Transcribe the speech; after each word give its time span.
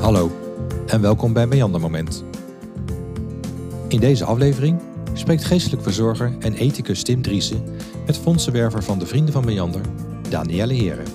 Hallo 0.00 0.30
en 0.86 1.00
welkom 1.00 1.32
bij 1.32 1.46
Meander 1.46 1.80
Moment. 1.80 2.24
In 3.88 4.00
deze 4.00 4.24
aflevering 4.24 4.80
spreekt 5.12 5.44
geestelijk 5.44 5.82
verzorger 5.82 6.36
en 6.38 6.54
ethicus 6.54 7.02
Tim 7.02 7.22
Driessen 7.22 7.62
met 8.06 8.18
fondsenwerver 8.18 8.82
van 8.82 8.98
de 8.98 9.06
Vrienden 9.06 9.32
van 9.32 9.44
Meander, 9.44 9.80
Danielle 10.28 10.74
Heren. 10.74 11.06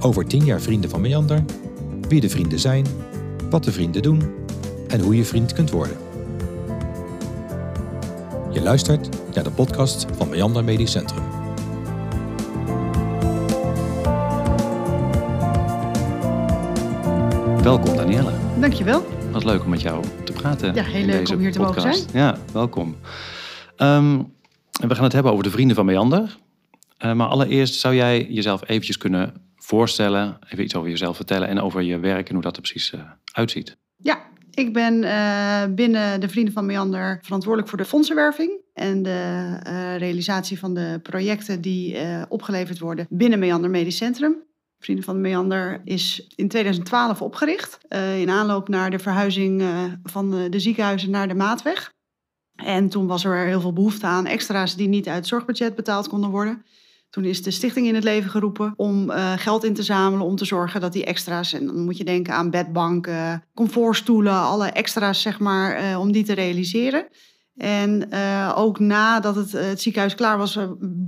Over 0.00 0.26
10 0.26 0.44
jaar 0.44 0.60
Vrienden 0.60 0.90
van 0.90 1.00
Meander, 1.00 1.44
wie 2.08 2.20
de 2.20 2.30
vrienden 2.30 2.58
zijn, 2.58 2.86
wat 3.50 3.64
de 3.64 3.72
vrienden 3.72 4.02
doen 4.02 4.22
en 4.88 5.00
hoe 5.00 5.16
je 5.16 5.24
vriend 5.24 5.52
kunt 5.52 5.70
worden. 5.70 5.96
Je 8.50 8.62
luistert 8.62 9.08
naar 9.34 9.44
de 9.44 9.50
podcast 9.50 10.06
van 10.16 10.28
Meander 10.28 10.64
Medisch 10.64 10.90
Centrum. 10.90 11.29
Welkom 17.62 17.96
Danielle. 17.96 18.32
Dankjewel. 18.60 19.06
Wat 19.32 19.44
leuk 19.44 19.64
om 19.64 19.70
met 19.70 19.80
jou 19.80 20.04
te 20.24 20.32
praten. 20.32 20.74
Ja, 20.74 20.82
heel 20.82 21.00
in 21.00 21.06
leuk 21.06 21.18
deze 21.18 21.34
om 21.34 21.40
hier 21.40 21.52
te 21.52 21.58
mogen 21.58 21.74
podcast. 21.74 22.12
Ja, 22.12 22.38
welkom. 22.52 22.96
Ehm, 23.76 24.22
we 24.88 24.94
gaan 24.94 25.04
het 25.04 25.12
hebben 25.12 25.32
over 25.32 25.44
de 25.44 25.50
Vrienden 25.50 25.76
van 25.76 25.84
Meander. 25.84 26.38
Eh, 26.98 27.12
maar 27.12 27.26
allereerst 27.26 27.74
zou 27.74 27.94
jij 27.94 28.26
jezelf 28.30 28.68
eventjes 28.68 28.96
kunnen 28.96 29.32
voorstellen, 29.56 30.38
even 30.48 30.64
iets 30.64 30.74
over 30.74 30.90
jezelf 30.90 31.16
vertellen 31.16 31.48
en 31.48 31.60
over 31.60 31.82
je 31.82 31.98
werk 31.98 32.28
en 32.28 32.34
hoe 32.34 32.42
dat 32.42 32.56
er 32.56 32.62
precies 32.62 32.92
eh, 32.92 33.00
uitziet. 33.32 33.76
Ja, 33.96 34.20
ik 34.50 34.72
ben 34.72 35.04
eh, 35.04 35.74
binnen 35.74 36.20
de 36.20 36.28
Vrienden 36.28 36.54
van 36.54 36.66
Meander 36.66 37.18
verantwoordelijk 37.22 37.68
voor 37.68 37.78
de 37.78 37.84
fondsenwerving 37.84 38.60
en 38.74 39.02
de 39.02 39.56
realisatie 39.98 40.58
van 40.58 40.74
de 40.74 41.00
projecten 41.02 41.60
die 41.60 41.96
opgeleverd 42.28 42.78
worden 42.78 43.06
binnen 43.10 43.38
Meander 43.38 43.70
Medisch 43.70 43.96
Centrum. 43.96 44.48
Vrienden 44.80 45.04
van 45.04 45.20
Meander 45.20 45.80
is 45.84 46.26
in 46.34 46.48
2012 46.48 47.22
opgericht 47.22 47.78
eh, 47.88 48.20
in 48.20 48.30
aanloop 48.30 48.68
naar 48.68 48.90
de 48.90 48.98
verhuizing 48.98 49.60
eh, 49.60 49.84
van 50.02 50.30
de, 50.30 50.48
de 50.48 50.60
ziekenhuizen 50.60 51.10
naar 51.10 51.28
de 51.28 51.34
Maatweg. 51.34 51.92
En 52.54 52.88
toen 52.88 53.06
was 53.06 53.24
er 53.24 53.46
heel 53.46 53.60
veel 53.60 53.72
behoefte 53.72 54.06
aan 54.06 54.26
extra's 54.26 54.76
die 54.76 54.88
niet 54.88 55.06
uit 55.06 55.16
het 55.16 55.26
zorgbudget 55.26 55.74
betaald 55.74 56.08
konden 56.08 56.30
worden. 56.30 56.64
Toen 57.10 57.24
is 57.24 57.42
de 57.42 57.50
stichting 57.50 57.86
in 57.86 57.94
het 57.94 58.04
leven 58.04 58.30
geroepen 58.30 58.72
om 58.76 59.10
eh, 59.10 59.32
geld 59.36 59.64
in 59.64 59.74
te 59.74 59.82
zamelen 59.82 60.26
om 60.26 60.36
te 60.36 60.44
zorgen 60.44 60.80
dat 60.80 60.92
die 60.92 61.04
extra's, 61.04 61.52
en 61.52 61.66
dan 61.66 61.84
moet 61.84 61.96
je 61.96 62.04
denken 62.04 62.34
aan 62.34 62.50
bedbanken, 62.50 63.44
comfortstoelen, 63.54 64.34
alle 64.34 64.66
extra's 64.66 65.22
zeg 65.22 65.38
maar, 65.38 65.98
om 65.98 66.12
die 66.12 66.24
te 66.24 66.32
realiseren. 66.32 67.08
En 67.56 68.12
ook 68.54 68.78
nadat 68.78 69.34
het, 69.36 69.52
het 69.52 69.80
ziekenhuis 69.80 70.14
klaar 70.14 70.38
was, 70.38 70.58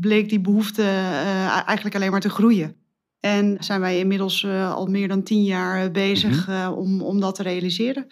bleek 0.01 0.29
die 0.29 0.41
behoefte 0.41 0.83
eh, 0.83 1.67
eigenlijk 1.67 1.95
alleen 1.95 2.11
maar 2.11 2.21
te 2.21 2.31
groeien. 2.31 2.82
En 3.23 3.57
zijn 3.61 3.81
wij 3.81 3.99
inmiddels 3.99 4.45
eh, 4.45 4.75
al 4.75 4.87
meer 4.87 5.09
dan 5.09 5.23
tien 5.23 5.45
jaar 5.45 5.85
eh, 5.85 5.91
bezig 5.91 6.49
eh, 6.49 6.73
om, 6.77 7.03
om 7.03 7.21
dat 7.21 7.35
te 7.35 7.43
realiseren. 7.43 8.07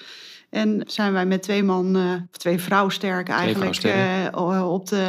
En 0.50 0.82
zijn 0.86 1.12
wij 1.12 1.26
met 1.26 1.42
twee 1.42 1.62
man, 1.62 1.96
of 2.30 2.36
twee 2.36 2.58
vrouwen 2.58 2.92
sterk 2.92 3.28
eigenlijk, 3.28 3.76
op 4.64 4.88
de 4.88 5.06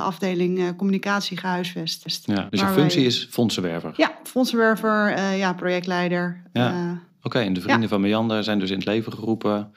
afdeling 0.00 0.76
communicatie 0.76 1.36
gehuisvest. 1.36 2.22
Ja, 2.24 2.46
dus 2.50 2.60
je 2.60 2.66
functie 2.66 2.98
wij- 2.98 3.08
is 3.08 3.26
fondsenwerver. 3.30 3.92
Ja, 3.96 4.18
fondsenwerver, 4.22 5.18
ja, 5.36 5.52
projectleider. 5.52 6.42
Ja. 6.52 6.98
Oké, 7.22 7.38
en 7.38 7.52
de 7.52 7.60
Vrienden 7.60 7.88
van 7.88 8.00
Meander 8.00 8.44
zijn 8.44 8.58
dus 8.58 8.70
in 8.70 8.76
het 8.76 8.86
leven 8.86 9.12
geroepen. 9.12 9.72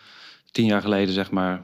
Tien 0.51 0.65
jaar 0.65 0.81
geleden, 0.81 1.13
zeg 1.13 1.31
maar, 1.31 1.61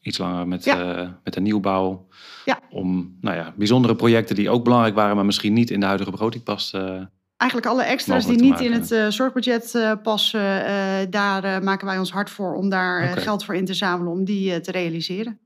iets 0.00 0.18
langer 0.18 0.48
met, 0.48 0.64
Ja. 0.64 1.18
met 1.24 1.34
de 1.34 1.40
nieuwbouw. 1.40 2.06
Ja. 2.44 2.60
Om 2.70 3.16
nou 3.20 3.36
ja, 3.36 3.54
bijzondere 3.56 3.96
projecten 3.96 4.36
die 4.36 4.50
ook 4.50 4.64
belangrijk 4.64 4.94
waren, 4.94 5.16
maar 5.16 5.24
misschien 5.24 5.52
niet 5.52 5.70
in 5.70 5.80
de 5.80 5.86
huidige 5.86 6.10
begroting 6.10 6.42
pasten. 6.42 7.10
Eigenlijk 7.40 7.70
alle 7.70 7.82
extra's 7.82 8.26
die 8.26 8.40
niet 8.40 8.60
in 8.60 8.72
het 8.72 8.92
eh, 8.92 9.08
zorgbudget 9.08 9.74
eh, 9.74 9.92
passen, 10.02 10.64
eh, 10.66 11.06
daar 11.10 11.62
maken 11.62 11.86
wij 11.86 11.98
ons 11.98 12.12
hard 12.12 12.30
voor 12.30 12.54
om 12.54 12.68
daar 12.68 13.18
geld 13.18 13.44
voor 13.44 13.54
in 13.54 13.64
te 13.64 13.74
zamelen 13.74 14.12
om 14.12 14.24
die 14.24 14.60
te 14.60 14.70
realiseren. 14.70 15.38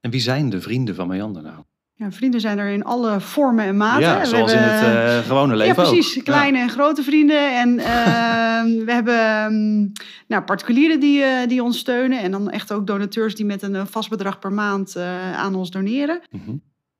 En 0.00 0.12
wie 0.12 0.20
zijn 0.20 0.50
de 0.50 0.60
Vrienden 0.60 0.94
van 0.94 1.08
Meander 1.08 1.42
nou? 1.42 1.56
Ja, 1.94 2.12
vrienden 2.12 2.40
zijn 2.40 2.58
er 2.58 2.68
in 2.68 2.84
alle 2.84 3.20
vormen 3.20 3.64
en 3.64 3.76
maten. 3.76 4.00
ja, 4.00 4.20
We 4.20 4.26
zoals 4.26 4.52
in 4.52 4.58
het 4.58 5.24
gewone 5.24 5.52
Ja, 5.52 5.58
leven 5.58 5.74
precies. 5.74 6.18
ook. 6.18 6.24
Kleine 6.24 6.58
en 6.58 6.68
grote 6.68 7.02
vrienden. 7.02 7.56
En 7.56 7.78
ehm, 7.94 8.84
we 8.84 8.92
hebben 8.92 9.18
ehm, 9.18 9.88
nou, 10.26 10.42
particulieren 10.44 11.00
die, 11.00 11.46
die 11.46 11.62
ons 11.62 11.78
steunen. 11.78 12.20
En 12.20 12.30
dan 12.30 12.50
echt 12.50 12.72
ook 12.72 12.86
donateurs 12.86 13.34
die 13.34 13.46
met 13.46 13.62
een 13.62 13.86
vast 13.86 14.08
bedrag 14.08 14.38
per 14.38 14.52
maand 14.52 14.96
aan 15.36 15.54
ons 15.54 15.70
doneren. 15.70 16.20
Ja. 16.30 16.38
Mhm. 16.38 16.56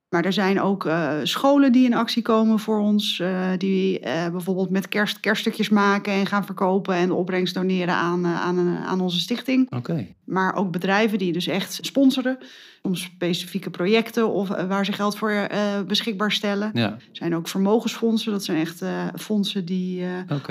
Maar 0.08 0.24
er 0.24 0.32
zijn 0.32 0.60
ook 0.60 0.86
eh, 0.86 1.12
scholen 1.22 1.72
die 1.72 1.84
in 1.84 1.94
actie 1.94 2.22
komen 2.22 2.58
voor 2.58 2.78
ons. 2.78 3.20
eh, 3.20 3.50
die 3.58 4.00
eh, 4.00 4.30
bijvoorbeeld 4.30 4.70
met 4.70 4.88
kerst 4.88 5.20
kerststukjes 5.20 5.68
maken 5.68 6.12
en 6.12 6.26
gaan 6.26 6.44
verkopen. 6.44 6.94
En 6.94 7.08
de 7.08 7.14
opbrengst 7.14 7.54
doneren 7.54 7.94
aan, 7.94 8.26
aan, 8.26 8.76
aan 8.86 9.00
onze 9.00 9.18
stichting. 9.20 9.72
Oké. 9.74 10.06
Maar 10.24 10.54
ook 10.54 10.70
bedrijven 10.70 11.18
die 11.18 11.32
dus 11.32 11.46
echt 11.46 11.78
sponsoren. 11.82 12.38
Soms 12.82 13.02
specifieke 13.02 13.70
projecten 13.70 14.28
of 14.32 14.48
waar 14.48 14.84
ze 14.84 14.92
geld 14.92 15.16
voor 15.18 15.48
beschikbaar 15.86 16.32
stellen. 16.32 16.70
Ja, 16.74 16.90
Er 16.92 17.00
zijn 17.12 17.34
ook 17.34 17.48
vermogensfondsen. 17.48 18.32
Dat 18.32 18.44
zijn 18.44 18.58
echt 18.58 18.82
fondsen 19.16 19.64
die 19.64 20.04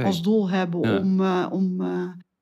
als 0.03 0.21
doel 0.21 0.49
hebben 0.49 0.81
Ja. 0.91 0.97
om, 0.97 1.21
om 1.51 1.81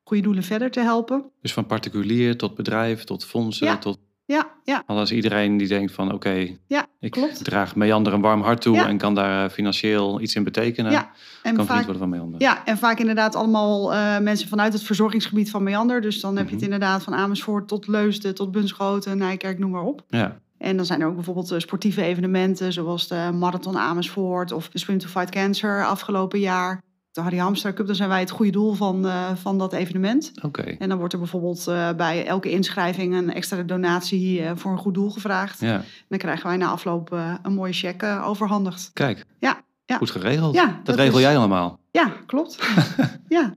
goede 0.03 0.23
doelen 0.23 0.43
verder 0.43 0.71
te 0.71 0.79
helpen. 0.79 1.25
Dus 1.41 1.53
van 1.53 1.65
particulier 1.65 2.37
tot 2.37 2.55
bedrijf, 2.55 3.03
tot 3.03 3.25
fondsen, 3.25 3.67
Ja. 3.67 3.77
tot 3.77 3.99
Ja, 4.33 4.47
ja, 4.63 4.83
alles. 4.85 5.11
Iedereen 5.11 5.57
die 5.57 5.67
denkt 5.67 5.91
van 5.91 6.13
oké, 6.13 6.47
ja. 6.67 6.85
ik 6.99 7.11
klopt. 7.11 7.43
draag 7.43 7.75
Meander 7.75 8.13
een 8.13 8.21
warm 8.21 8.41
hart 8.41 8.61
toe 8.61 8.75
Ja. 8.75 8.87
en 8.87 8.97
kan 8.97 9.15
daar 9.15 9.45
eh, 9.45 9.51
financieel 9.51 10.21
iets 10.21 10.35
in 10.35 10.43
betekenen. 10.43 10.91
Ja, 10.91 11.01
kan 11.01 11.11
En 11.43 11.53
vriend 11.53 11.67
vaak, 11.67 11.77
worden 11.83 11.97
van 12.01 12.09
Meander. 12.09 12.41
ja, 12.41 12.65
en 12.65 12.77
vaak 12.77 12.99
inderdaad 12.99 13.35
allemaal 13.35 13.93
eh, 13.93 14.19
mensen 14.19 14.47
vanuit 14.47 14.73
het 14.73 14.83
verzorgingsgebied 14.83 15.49
van 15.51 15.63
Meander. 15.63 16.01
Dus 16.01 16.21
dan 16.21 16.35
heb 16.37 16.45
je 16.45 16.51
het 16.55 16.63
Mhm. 16.63 16.71
inderdaad 16.73 17.03
van 17.03 17.13
Amersfoort 17.15 17.67
tot 17.67 17.87
Leusden, 17.87 18.35
tot 18.35 18.51
Bunschoten, 18.51 19.17
Nijkerk, 19.17 19.59
noem 19.59 19.71
maar 19.71 19.83
op. 19.83 20.03
Ja. 20.09 20.41
En 20.57 20.75
dan 20.77 20.85
zijn 20.85 21.01
er 21.01 21.07
ook 21.07 21.15
bijvoorbeeld 21.15 21.51
eh, 21.51 21.59
sportieve 21.59 22.01
evenementen, 22.03 22.73
zoals 22.73 23.07
de 23.07 23.29
Marathon 23.33 23.77
Amersfoort 23.77 24.51
of 24.51 24.69
de 24.69 24.79
Swim 24.79 24.97
to 24.97 25.07
Fight 25.07 25.29
Cancer 25.29 25.85
afgelopen 25.85 26.39
jaar. 26.39 26.81
De 27.13 27.21
Harry 27.21 27.37
Hamstra 27.37 27.73
Cup, 27.73 27.85
dan 27.87 27.95
zijn 27.95 28.09
wij 28.09 28.19
het 28.19 28.29
goede 28.29 28.51
doel 28.51 28.73
van, 28.73 29.07
eh, 29.07 29.29
van 29.35 29.57
dat 29.57 29.73
evenement. 29.73 30.31
Oké. 30.41 30.61
En 30.61 30.89
dan 30.89 30.97
wordt 30.97 31.13
er 31.13 31.19
bijvoorbeeld 31.19 31.67
eh, 31.67 31.89
bij 31.97 32.25
elke 32.25 32.51
inschrijving 32.51 33.13
een 33.15 33.33
extra 33.33 33.61
donatie 33.63 34.41
eh, 34.41 34.51
voor 34.55 34.71
een 34.71 34.77
goed 34.77 34.93
doel 34.93 35.09
gevraagd. 35.09 35.61
En 35.61 35.67
Ja, 35.67 35.81
dan 36.07 36.17
krijgen 36.17 36.47
wij 36.47 36.57
na 36.57 36.67
afloop 36.67 37.11
een 37.43 37.53
mooie 37.53 37.73
cheque 37.73 38.21
overhandigd. 38.23 38.89
kijk. 38.93 39.25
Ja, 39.39 39.61
ja. 39.85 39.97
Goed 39.97 40.11
geregeld. 40.11 40.55
Ja, 40.55 40.65
dat, 40.65 40.85
dat 40.85 40.95
regel 40.95 41.17
is- 41.17 41.23
jij 41.23 41.37
allemaal. 41.37 41.79
Ja, 41.91 42.11
klopt. 42.25 42.57
ja, 43.29 43.53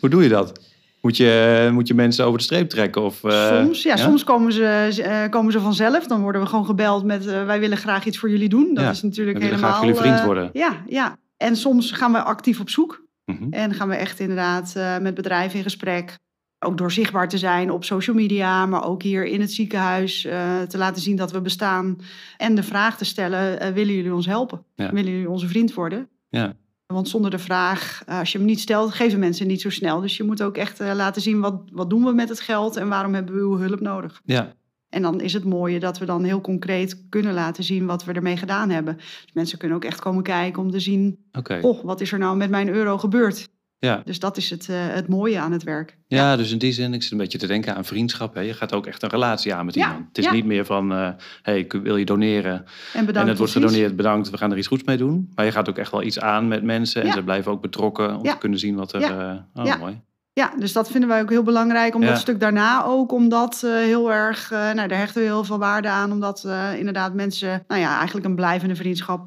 Hoe 0.00 0.08
doe 0.08 0.22
je 0.22 0.28
dat? 0.28 0.60
Moet 1.00 1.16
je, 1.16 1.68
moet 1.72 1.88
je 1.88 1.94
mensen 1.94 2.24
over 2.24 2.38
de 2.38 2.44
streep 2.44 2.68
trekken? 2.68 3.02
Of, 3.02 3.20
soms, 3.22 3.82
ja, 3.82 3.96
soms 3.96 4.24
komen 4.24 4.52
ze, 4.52 5.26
komen 5.30 5.52
ze 5.52 5.60
vanzelf. 5.60 6.06
Dan 6.06 6.20
worden 6.22 6.40
we 6.40 6.46
gewoon 6.46 6.66
gebeld 6.66 7.04
met 7.04 7.24
wij 7.24 7.60
willen 7.60 7.76
graag 7.78 8.04
iets 8.04 8.18
voor 8.18 8.30
jullie 8.30 8.48
doen. 8.48 8.74
Dat 8.74 8.84
Ja, 8.84 8.90
is 8.90 9.02
natuurlijk 9.02 9.38
we 9.38 9.42
willen 9.44 9.58
helemaal... 9.58 9.80
graag 9.80 9.94
jullie 9.96 10.00
vriend 10.12 10.24
worden. 10.24 10.50
ja, 10.52 10.82
ja. 10.86 11.16
En 11.42 11.56
soms 11.56 11.90
gaan 11.90 12.12
we 12.12 12.22
actief 12.22 12.60
op 12.60 12.70
zoek. 12.70 13.04
Mhm. 13.24 13.46
En 13.50 13.74
gaan 13.74 13.88
we 13.88 13.94
echt 13.94 14.20
inderdaad 14.20 14.76
eh, 14.76 14.98
met 14.98 15.14
bedrijven 15.14 15.56
in 15.58 15.62
gesprek. 15.64 16.18
Ook 16.58 16.78
door 16.78 16.92
zichtbaar 16.92 17.28
te 17.28 17.38
zijn 17.38 17.70
op 17.70 17.84
social 17.84 18.16
media, 18.16 18.66
maar 18.66 18.84
ook 18.84 19.02
hier 19.02 19.24
in 19.24 19.40
het 19.40 19.52
ziekenhuis. 19.52 20.24
eh, 20.24 20.62
te 20.62 20.78
laten 20.78 21.02
zien 21.02 21.16
dat 21.16 21.32
we 21.32 21.40
bestaan. 21.40 21.96
En 22.36 22.54
de 22.54 22.62
vraag 22.62 22.96
te 22.98 23.04
stellen, 23.04 23.60
eh, 23.60 23.72
willen 23.72 23.94
jullie 23.94 24.14
ons 24.14 24.26
helpen? 24.26 24.64
Ja. 24.74 24.90
Willen 24.92 25.10
jullie 25.12 25.30
onze 25.30 25.48
vriend 25.48 25.74
worden? 25.74 26.08
Ja. 26.28 26.54
Want 26.86 27.08
zonder 27.08 27.30
de 27.30 27.38
vraag, 27.38 28.02
als 28.06 28.32
je 28.32 28.38
hem 28.38 28.46
niet 28.46 28.60
stelt, 28.60 28.94
geven 28.94 29.18
mensen 29.18 29.46
niet 29.46 29.60
zo 29.60 29.70
snel. 29.70 30.00
Dus 30.00 30.16
je 30.16 30.24
moet 30.24 30.42
ook 30.42 30.56
echt 30.56 30.78
laten 30.78 31.22
zien, 31.22 31.40
wat, 31.40 31.62
wat 31.72 31.90
doen 31.90 32.04
we 32.04 32.12
met 32.12 32.28
het 32.28 32.40
geld 32.40 32.76
en 32.76 32.88
waarom 32.88 33.14
hebben 33.14 33.34
we 33.34 33.40
uw 33.40 33.56
hulp 33.56 33.80
nodig? 33.80 34.20
ja, 34.24 34.52
En 34.92 35.02
dan 35.02 35.20
is 35.20 35.32
het 35.32 35.44
mooie 35.44 35.80
dat 35.80 35.98
we 35.98 36.04
dan 36.04 36.24
heel 36.24 36.40
concreet 36.40 37.04
kunnen 37.08 37.34
laten 37.34 37.64
zien 37.64 37.86
wat 37.86 38.04
we 38.04 38.12
ermee 38.12 38.36
gedaan 38.36 38.70
hebben. 38.70 38.96
Dus 38.96 39.30
mensen 39.32 39.58
kunnen 39.58 39.76
ook 39.76 39.84
echt 39.84 40.00
komen 40.00 40.22
kijken 40.22 40.62
om 40.62 40.70
te 40.70 40.80
zien, 40.80 41.18
oké. 41.32 41.58
oh, 41.62 41.84
wat 41.84 42.00
is 42.00 42.12
er 42.12 42.18
nou 42.18 42.36
met 42.36 42.50
mijn 42.50 42.68
euro 42.68 42.98
gebeurd? 42.98 43.48
Ja. 43.78 44.02
Dus 44.04 44.18
dat 44.18 44.36
is 44.36 44.50
het, 44.50 44.68
eh, 44.68 44.76
het 44.78 45.08
mooie 45.08 45.38
aan 45.38 45.52
het 45.52 45.62
werk. 45.62 45.98
Ja, 46.06 46.36
dus 46.36 46.52
in 46.52 46.58
die 46.58 46.72
zin, 46.72 46.94
ik 46.94 47.02
zit 47.02 47.12
een 47.12 47.18
beetje 47.18 47.38
te 47.38 47.46
denken 47.46 47.74
aan 47.74 47.84
vriendschap. 47.84 48.34
Hè. 48.34 48.40
Je 48.40 48.54
gaat 48.54 48.72
ook 48.72 48.86
echt 48.86 49.02
een 49.02 49.08
relatie 49.08 49.54
aan 49.54 49.64
met 49.64 49.74
Ja, 49.74 49.86
iemand. 49.86 50.06
Het 50.08 50.18
is 50.18 50.24
ja. 50.24 50.32
niet 50.32 50.44
meer 50.44 50.64
van, 50.64 50.92
eh 50.92 51.10
hey, 51.42 51.66
wil 51.82 51.96
je 51.96 52.04
doneren. 52.04 52.64
En 52.92 53.06
bedankt. 53.06 53.16
en 53.16 53.28
het 53.28 53.38
wordt 53.38 53.52
gedoneerd, 53.52 53.96
bedankt, 53.96 54.30
we 54.30 54.36
gaan 54.36 54.50
er 54.50 54.58
iets 54.58 54.66
goeds 54.66 54.84
mee 54.84 54.96
doen. 54.96 55.32
Maar 55.34 55.44
je 55.44 55.52
gaat 55.52 55.68
ook 55.68 55.78
echt 55.78 55.90
wel 55.90 56.02
iets 56.02 56.20
aan 56.20 56.48
met 56.48 56.62
mensen. 56.62 57.02
En 57.02 57.12
ze 57.12 57.22
blijven 57.22 57.52
ook 57.52 57.62
betrokken 57.62 58.16
om 58.16 58.22
te 58.22 58.38
kunnen 58.38 58.58
zien 58.58 58.74
wat 58.74 58.92
er... 58.92 59.02
Eh, 59.02 59.64
oh, 59.64 59.78
mooi. 59.78 60.00
Ja, 60.34 60.52
dus 60.58 60.72
dat 60.72 60.90
vinden 60.90 61.08
wij 61.08 61.20
ook 61.20 61.30
heel 61.30 61.42
belangrijk. 61.42 61.94
Om 61.94 62.02
Ja. 62.02 62.08
dat 62.08 62.18
stuk 62.18 62.40
daarna 62.40 62.84
ook, 62.84 63.12
omdat 63.12 63.62
eh, 63.64 63.70
heel 63.74 64.12
erg, 64.12 64.50
eh, 64.52 64.58
nou, 64.72 64.88
daar 64.88 64.98
hechten 64.98 65.20
we 65.20 65.26
heel 65.26 65.44
veel 65.44 65.58
waarde 65.58 65.88
aan. 65.88 66.12
Omdat 66.12 66.44
eh, 66.44 66.78
inderdaad 66.78 67.14
mensen, 67.14 67.64
nou 67.68 67.80
ja, 67.80 67.96
eigenlijk 67.96 68.26
een 68.26 68.34
blijvende 68.34 68.74
vriendschap 68.76 69.26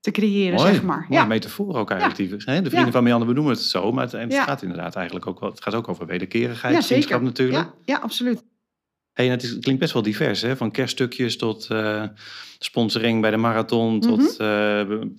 te 0.00 0.10
creëren, 0.10 0.54
Mooi, 0.54 0.72
zeg 0.72 0.82
maar. 0.82 1.06
mooie 1.08 1.20
Ja. 1.20 1.26
metafoor 1.26 1.76
ook 1.76 1.90
eigenlijk. 1.90 2.18
Die, 2.18 2.28
hè, 2.28 2.62
de 2.62 2.70
vrienden 2.70 3.02
Ja. 3.04 3.16
van 3.16 3.26
we 3.26 3.32
noemen 3.32 3.52
het 3.52 3.62
zo. 3.62 3.92
Maar 3.92 4.08
het, 4.10 4.34
gaat 4.34 4.62
inderdaad 4.62 4.94
eigenlijk 4.96 5.26
ook 5.26 5.40
wel... 5.40 5.50
Het 5.50 5.62
gaat 5.62 5.74
ook 5.74 5.88
over 5.88 6.06
wederkerigheid, 6.06 6.74
ja, 6.74 6.82
vriendschap 6.82 7.22
natuurlijk. 7.22 7.58
Ja, 7.58 7.72
ja, 7.94 7.98
absoluut. 8.02 8.44
Hey, 9.12 9.28
het, 9.28 9.42
is, 9.42 9.50
het 9.50 9.60
klinkt 9.62 9.80
best 9.80 9.92
wel 9.92 10.02
divers, 10.02 10.42
hè? 10.42 10.56
Van 10.56 10.70
kerststukjes 10.70 11.36
tot 11.36 11.68
sponsoring 12.58 13.20
bij 13.20 13.30
de 13.30 13.36
marathon, 13.36 14.00
tot 14.00 14.18
Mhm. 14.38 14.38
be- 14.88 15.12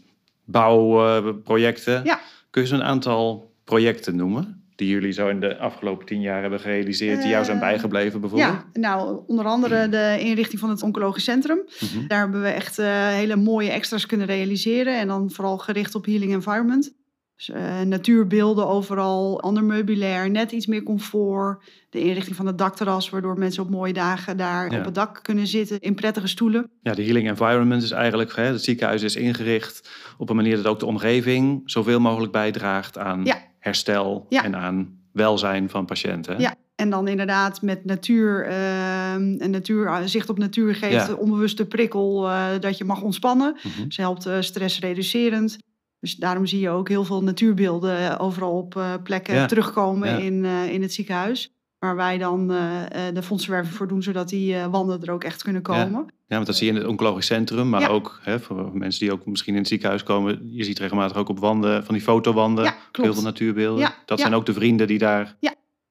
bouwprojecten. 0.46 2.02
Ja. 2.04 2.20
Kun 2.50 2.62
je 2.62 2.68
zo'n 2.68 2.84
aantal 2.84 3.52
projecten 3.64 4.16
noemen 4.16 4.67
die 4.78 4.88
jullie 4.90 5.12
zo 5.12 5.28
in 5.28 5.40
de 5.40 5.58
afgelopen 5.58 6.06
tien 6.06 6.22
jaar 6.22 6.42
hebben 6.42 6.60
gerealiseerd, 6.60 7.22
die 7.22 7.30
jou 7.30 7.44
zijn 7.46 7.58
Eh, 7.58 7.64
bijgebleven 7.64 8.20
bijvoorbeeld? 8.22 8.52
Ja, 8.52 8.66
nou, 8.74 9.20
onder 9.28 9.46
andere 9.46 9.90
de 9.90 10.18
inrichting 10.20 10.60
van 10.60 10.70
het 10.70 10.84
Oncologisch 10.84 11.24
Centrum. 11.24 11.60
Mhm. 11.80 12.08
Daar 12.08 12.20
hebben 12.20 12.42
we 12.42 12.48
echt 12.48 12.80
eh, 12.80 13.08
hele 13.08 13.36
mooie 13.36 13.70
extra's 13.70 14.06
kunnen 14.06 14.28
realiseren. 14.28 15.00
En 15.00 15.08
dan 15.08 15.32
vooral 15.32 15.58
gericht 15.58 15.96
op 15.96 16.06
healing 16.06 16.32
environment. 16.34 16.96
Dus, 17.36 17.50
eh, 17.50 17.82
natuurbeelden 17.82 18.68
overal, 18.68 19.42
ander 19.42 19.64
meubilair, 19.64 20.30
net 20.30 20.52
iets 20.52 20.66
meer 20.66 20.84
comfort. 20.84 21.64
De 21.90 22.00
inrichting 22.00 22.36
van 22.36 22.46
het 22.46 22.58
dakterras, 22.58 23.10
waardoor 23.10 23.38
mensen 23.38 23.64
op 23.64 23.70
mooie 23.70 23.94
dagen 23.94 24.38
daar 24.38 24.72
Ja. 24.72 24.78
op 24.80 24.86
het 24.86 24.96
dak 24.96 25.20
kunnen 25.24 25.48
zitten 25.48 25.80
in 25.80 25.96
prettige 25.96 26.28
stoelen. 26.28 26.70
Ja, 26.82 26.94
de 26.94 27.04
healing 27.04 27.28
environment 27.28 27.84
is 27.84 27.92
eigenlijk, 27.92 28.36
hè, 28.36 28.44
het 28.44 28.64
ziekenhuis 28.64 29.02
is 29.02 29.16
ingericht 29.16 29.90
op 30.18 30.30
een 30.30 30.36
manier 30.36 30.56
dat 30.56 30.66
ook 30.68 30.80
de 30.80 30.86
omgeving 30.86 31.62
zoveel 31.66 32.00
mogelijk 32.00 32.32
bijdraagt 32.32 32.98
aan 32.98 33.26
Ja. 33.26 33.38
Herstel 33.60 34.26
Ja. 34.30 34.44
en 34.44 34.56
aan 34.56 35.00
welzijn 35.12 35.70
van 35.70 35.86
patiënten. 35.86 36.40
Ja. 36.40 36.56
En 36.76 36.90
dan 36.90 37.08
inderdaad 37.08 37.62
met 37.62 37.86
natuur, 37.86 38.46
ehm, 38.46 39.36
en 39.40 39.50
natuur, 39.52 39.88
eh, 39.88 39.98
zicht 40.06 40.30
op 40.30 40.38
natuur 40.38 40.76
geeft 40.76 41.08
Ja. 41.08 41.14
onbewuste 41.14 41.66
prikkel 41.66 42.30
eh, 42.30 42.46
dat 42.60 42.78
je 42.78 42.84
mag 42.84 43.02
ontspannen. 43.02 43.56
Mhm. 43.64 43.90
Ze 43.92 44.02
helpt 44.02 44.26
eh, 44.26 44.36
stressreducerend. 44.40 45.58
Dus 46.00 46.16
daarom 46.16 46.46
zie 46.46 46.60
je 46.60 46.70
ook 46.70 46.88
heel 46.90 47.04
veel 47.04 47.24
natuurbeelden 47.24 48.20
overal 48.20 48.52
op 48.58 49.00
plekken 49.04 49.36
Ja. 49.36 49.46
terugkomen 49.46 50.10
Ja. 50.10 50.18
in, 50.18 50.46
in 50.46 50.82
het 50.82 50.94
ziekenhuis. 50.94 51.52
Waar 51.88 51.96
wij 51.96 52.18
dan 52.18 52.52
eh, 52.52 53.08
eh, 53.08 53.16
de 53.16 53.24
fondsenwerving 53.24 53.76
voor 53.76 53.88
doen, 53.88 54.04
zodat 54.04 54.30
die 54.30 54.56
eh, 54.56 54.66
wanden 54.66 55.02
er 55.02 55.12
ook 55.12 55.24
echt 55.24 55.44
kunnen 55.44 55.62
komen. 55.62 56.06
Ja, 56.28 56.36
want 56.36 56.46
dat 56.46 56.56
zie 56.56 56.68
je 56.68 56.74
in 56.74 56.80
het 56.80 56.88
oncologisch 56.88 57.26
centrum, 57.26 57.70
maar 57.70 57.82
Ja. 57.82 57.88
ook 57.88 58.20
hè, 58.24 58.40
voor 58.40 58.70
mensen 58.74 59.00
die 59.00 59.12
ook 59.12 59.26
misschien 59.26 59.54
in 59.54 59.60
het 59.60 59.68
ziekenhuis 59.68 60.04
komen. 60.04 60.50
Je 60.52 60.64
ziet 60.64 60.80
regelmatig 60.80 61.18
ook 61.18 61.30
op 61.30 61.40
wanden, 61.40 61.86
van 61.86 61.94
die 61.94 62.04
fotowanden, 62.04 62.64
Ja, 62.64 62.76
heel 62.92 63.14
veel 63.14 63.24
natuurbeelden. 63.24 63.82
Ja, 63.82 63.96
Dat 64.06 64.20
zijn 64.20 64.34
ook 64.34 64.46
de 64.46 64.54
vrienden 64.54 64.88
die 64.88 64.98
daar 64.98 65.36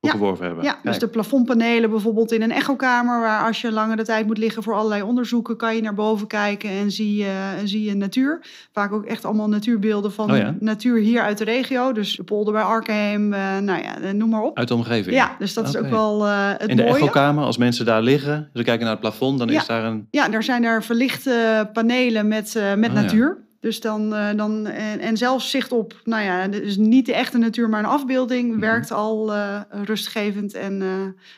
Ja, 0.06 0.34
hebben. 0.44 0.64
Ja, 0.64 0.78
dus 0.82 0.98
de 0.98 1.08
plafondpanelen 1.08 1.90
bijvoorbeeld 1.90 2.32
in 2.32 2.42
een 2.42 2.52
echokamer, 2.52 3.20
waar 3.20 3.46
als 3.46 3.60
je 3.60 3.72
langere 3.72 4.02
tijd 4.04 4.26
moet 4.26 4.38
liggen 4.38 4.62
voor 4.62 4.74
allerlei 4.74 5.02
onderzoeken, 5.02 5.56
kan 5.56 5.74
je 5.74 5.82
naar 5.82 5.94
boven 5.94 6.26
kijken 6.26 6.70
en 6.70 6.90
zie 6.90 7.16
je, 7.16 7.54
en 7.58 7.68
zie 7.68 7.84
je 7.84 7.94
natuur. 7.94 8.40
Vaak 8.72 8.92
ook 8.92 9.04
echt 9.04 9.24
allemaal 9.24 9.48
natuurbeelden 9.48 10.12
van 10.12 10.30
Oh 10.30 10.36
ja? 10.36 10.54
natuur 10.60 10.98
hier 10.98 11.20
uit 11.22 11.38
de 11.38 11.44
regio. 11.44 11.92
Dus 11.92 12.16
de 12.16 12.22
polder 12.24 12.52
bij 12.52 12.62
Arkenheim, 12.62 13.32
eh, 13.32 13.58
nou 13.58 13.82
ja, 13.82 14.00
eh, 14.00 14.12
noem 14.12 14.28
maar 14.30 14.42
op. 14.42 14.56
Uit 14.58 14.68
de 14.68 14.74
omgeving. 14.74 15.16
Ja, 15.16 15.36
dus 15.38 15.54
dat 15.54 15.68
is 15.68 15.76
ook 15.76 15.88
wel 15.88 16.26
eh, 16.26 16.48
het 16.58 16.68
In 16.70 16.76
de 16.76 16.82
mooie. 16.82 16.94
echokamer, 16.94 17.44
als 17.44 17.56
mensen 17.56 17.84
daar 17.84 18.02
liggen, 18.02 18.50
ze 18.54 18.62
kijken 18.62 18.82
naar 18.82 18.90
het 18.92 19.00
plafond, 19.00 19.38
dan 19.38 19.48
Ja. 19.48 19.60
is 19.60 19.66
daar 19.66 19.84
een... 19.84 20.06
Ja, 20.10 20.28
daar 20.28 20.42
zijn 20.42 20.64
er 20.64 20.82
verlichte 20.82 21.70
panelen 21.72 22.28
met, 22.28 22.54
met 22.76 22.90
Oh, 22.90 22.96
ja. 22.96 23.02
natuur. 23.02 23.44
Dus 23.60 23.80
dan, 23.80 24.14
eh, 24.14 24.34
dan 24.36 24.66
en, 24.66 24.98
en 25.00 25.16
zelfs 25.16 25.50
zicht 25.50 25.72
op, 25.72 26.00
nou 26.04 26.22
ja, 26.24 26.48
dus 26.48 26.76
niet 26.76 27.06
de 27.06 27.14
echte 27.14 27.38
natuur, 27.38 27.68
maar 27.68 27.78
een 27.80 27.86
afbeelding 27.90 28.50
Mhm. 28.50 28.60
werkt 28.60 28.90
al 28.92 29.32
eh, 29.34 29.60
rustgevend 29.70 30.54
en 30.54 30.82
eh, 30.82 30.88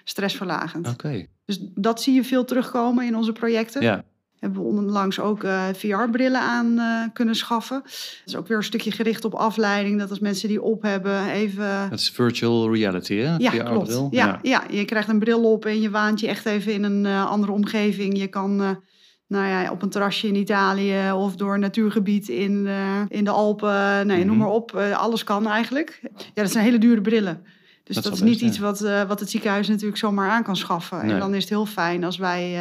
stressverlagend. 0.04 0.88
Oké, 0.88 1.26
Dus 1.44 1.58
dat 1.74 2.02
zie 2.02 2.14
je 2.14 2.24
veel 2.24 2.44
terugkomen 2.44 3.06
in 3.06 3.16
onze 3.16 3.32
projecten. 3.32 3.82
ja. 3.82 4.04
Hebben 4.38 4.62
we 4.62 4.68
onlangs 4.68 5.20
ook 5.20 5.46
VR-brillen 5.74 6.40
aan 6.40 6.80
kunnen 7.12 7.34
schaffen. 7.34 7.80
Dat 7.84 7.92
is 8.24 8.36
ook 8.36 8.46
weer 8.48 8.56
een 8.56 8.62
stukje 8.64 8.90
gericht 8.90 9.24
op 9.24 9.34
afleiding. 9.34 9.98
Dat 9.98 10.10
als 10.10 10.18
mensen 10.18 10.48
die 10.48 10.62
op 10.62 10.82
hebben, 10.82 11.26
even 11.30 11.86
Dat 11.90 11.98
is 11.98 12.10
virtual 12.10 12.74
reality, 12.74 13.14
hè? 13.16 13.36
ja, 13.36 13.50
klopt. 13.50 13.86
bril. 13.86 14.08
Ja, 14.10 14.38
ja. 14.42 14.64
je 14.70 14.84
krijgt 14.84 15.08
een 15.08 15.18
bril 15.18 15.52
op 15.52 15.64
en 15.64 15.80
je 15.80 15.90
waant 15.90 16.20
je 16.20 16.28
echt 16.28 16.46
even 16.46 16.72
in 16.72 16.82
een 16.84 17.06
andere 17.06 17.52
omgeving. 17.52 18.18
Je 18.18 18.26
kan 18.26 18.82
nou 19.28 19.46
ja, 19.46 19.70
op 19.70 19.82
een 19.82 19.88
terrasje 19.90 20.26
in 20.26 20.34
Italië 20.34 21.12
of 21.12 21.36
door 21.36 21.54
een 21.54 21.60
natuurgebied 21.60 22.28
in, 22.28 22.66
eh, 22.66 23.00
in 23.08 23.25
de 23.25 23.30
Alpen. 23.30 24.06
Nee, 24.06 24.25
noem 24.25 24.36
Mhm. 24.36 24.44
maar 24.44 24.54
op. 24.54 24.75
Eh, 24.75 24.96
alles 24.98 25.25
kan 25.25 25.46
eigenlijk. 25.46 26.00
Ja, 26.34 26.42
dat 26.42 26.50
zijn 26.50 26.64
hele 26.64 26.78
dure 26.78 27.00
brillen. 27.00 27.42
Dus 27.84 27.94
Dat 27.94 28.04
dat, 28.04 28.12
is 28.12 28.20
niet 28.20 28.32
best, 28.32 28.42
iets 28.44 28.58
wat, 28.58 28.80
eh, 28.82 29.02
wat 29.08 29.20
het 29.20 29.30
ziekenhuis 29.30 29.69
natuurlijk 29.69 29.98
zomaar 29.98 30.30
aan 30.30 30.42
kan 30.42 30.56
schaffen. 30.56 31.04
Nee. 31.04 31.14
En 31.14 31.20
dan 31.20 31.34
is 31.34 31.40
het 31.40 31.48
heel 31.48 31.66
fijn 31.66 32.04
als 32.04 32.16
wij 32.16 32.58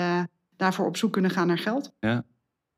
daarvoor 0.58 0.86
op 0.86 0.98
zoek 0.98 1.12
kunnen 1.14 1.32
gaan 1.32 1.48
naar 1.48 1.58
geld. 1.60 1.92
Ja. 2.00 2.24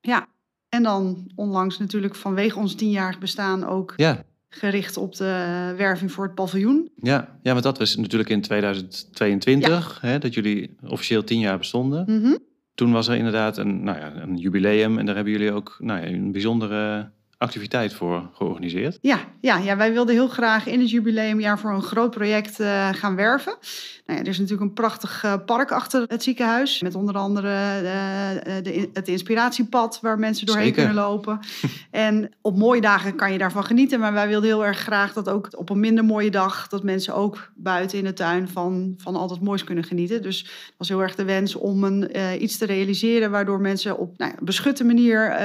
Ja. 0.02 0.28
En 0.70 0.84
dan 0.84 1.32
onlangs 1.36 1.78
natuurlijk 1.78 2.16
vanwege 2.16 2.60
ons 2.60 2.76
tienjarig 2.76 3.20
bestaan 3.20 3.66
ook 3.66 3.94
Ja, 3.96 4.24
gericht 4.50 4.98
op 4.98 5.16
de 5.16 5.74
werving 5.78 6.12
voor 6.12 6.24
het 6.26 6.36
paviljoen. 6.36 6.90
ja. 6.96 7.38
ja, 7.42 7.52
want 7.52 7.64
dat 7.64 7.78
was 7.78 7.96
natuurlijk 7.96 8.30
in 8.30 8.42
2022, 8.42 9.98
hè, 10.02 10.20
dat 10.20 10.34
jullie 10.34 10.76
officieel 10.88 11.24
tien 11.24 11.40
jaar 11.40 11.58
bestonden. 11.58 12.04
Mhm. 12.08 12.36
Toen 12.80 12.92
was 12.92 13.08
er 13.08 13.16
inderdaad 13.16 13.58
een, 13.58 13.84
nou 13.84 13.98
ja, 13.98 14.16
een 14.16 14.38
jubileum 14.38 14.98
en 14.98 15.06
daar 15.06 15.16
hebben 15.16 15.34
jullie 15.34 15.52
ook 15.52 15.76
nou 15.80 16.02
ja, 16.02 16.08
een 16.08 16.32
bijzondere 16.32 17.10
activiteit 17.40 17.94
voor 17.94 18.30
georganiseerd. 18.34 18.98
Ja, 19.02 19.20
ja, 19.42 19.58
ja, 19.58 19.78
wij 19.78 19.94
wilden 19.94 20.16
heel 20.16 20.28
graag 20.28 20.66
in 20.66 20.80
het 20.80 20.90
jubileumjaar 20.90 21.60
voor 21.60 21.72
een 21.72 21.82
groot 21.82 22.12
project 22.12 22.60
eh, 22.60 22.90
gaan 22.92 23.16
werven. 23.16 23.58
Nou 24.06 24.20
ja, 24.20 24.26
er 24.26 24.32
is 24.32 24.40
natuurlijk 24.40 24.70
een 24.70 24.74
prachtig 24.74 25.24
eh, 25.24 25.34
park 25.46 25.72
achter 25.72 26.04
het 26.08 26.24
ziekenhuis. 26.24 26.82
Met 26.82 26.96
onder 26.96 27.18
andere 27.18 27.50
eh, 27.50 28.64
de, 28.64 28.90
het 28.94 29.08
inspiratiepad 29.08 30.00
waar 30.02 30.20
mensen 30.20 30.46
doorheen 30.46 30.66
Zeker. 30.66 30.86
kunnen 30.86 31.04
lopen. 31.04 31.40
en 31.92 32.32
op 32.42 32.58
mooie 32.58 32.82
dagen 32.82 33.16
kan 33.16 33.32
je 33.32 33.38
daarvan 33.38 33.66
genieten. 33.66 34.00
Maar 34.00 34.14
wij 34.14 34.28
wilden 34.28 34.50
heel 34.50 34.66
erg 34.66 34.80
graag 34.80 35.14
dat 35.14 35.30
ook 35.30 35.48
op 35.58 35.70
een 35.70 35.80
minder 35.80 36.06
mooie 36.06 36.32
dag... 36.32 36.68
dat 36.68 36.84
mensen 36.84 37.16
ook 37.16 37.52
buiten 37.56 37.98
in 37.98 38.04
de 38.04 38.14
tuin 38.14 38.48
van, 38.48 38.94
van 38.98 39.16
al 39.16 39.28
dat 39.28 39.42
moois 39.42 39.64
kunnen 39.64 39.84
genieten. 39.84 40.22
Dus 40.22 40.40
het 40.40 40.74
was 40.78 40.90
heel 40.90 41.02
erg 41.02 41.16
de 41.16 41.24
wens 41.24 41.56
om 41.56 41.84
een, 41.84 42.10
iets 42.44 42.58
te 42.58 42.66
realiseren... 42.66 43.32
waardoor 43.32 43.60
mensen 43.60 43.98
op 43.98 44.18
nou 44.18 44.34
beschutte 44.40 44.84
manier 44.84 45.38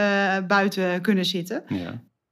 buiten 0.46 1.00
kunnen 1.00 1.24
zitten. 1.24 1.62
Ja. 1.68 1.83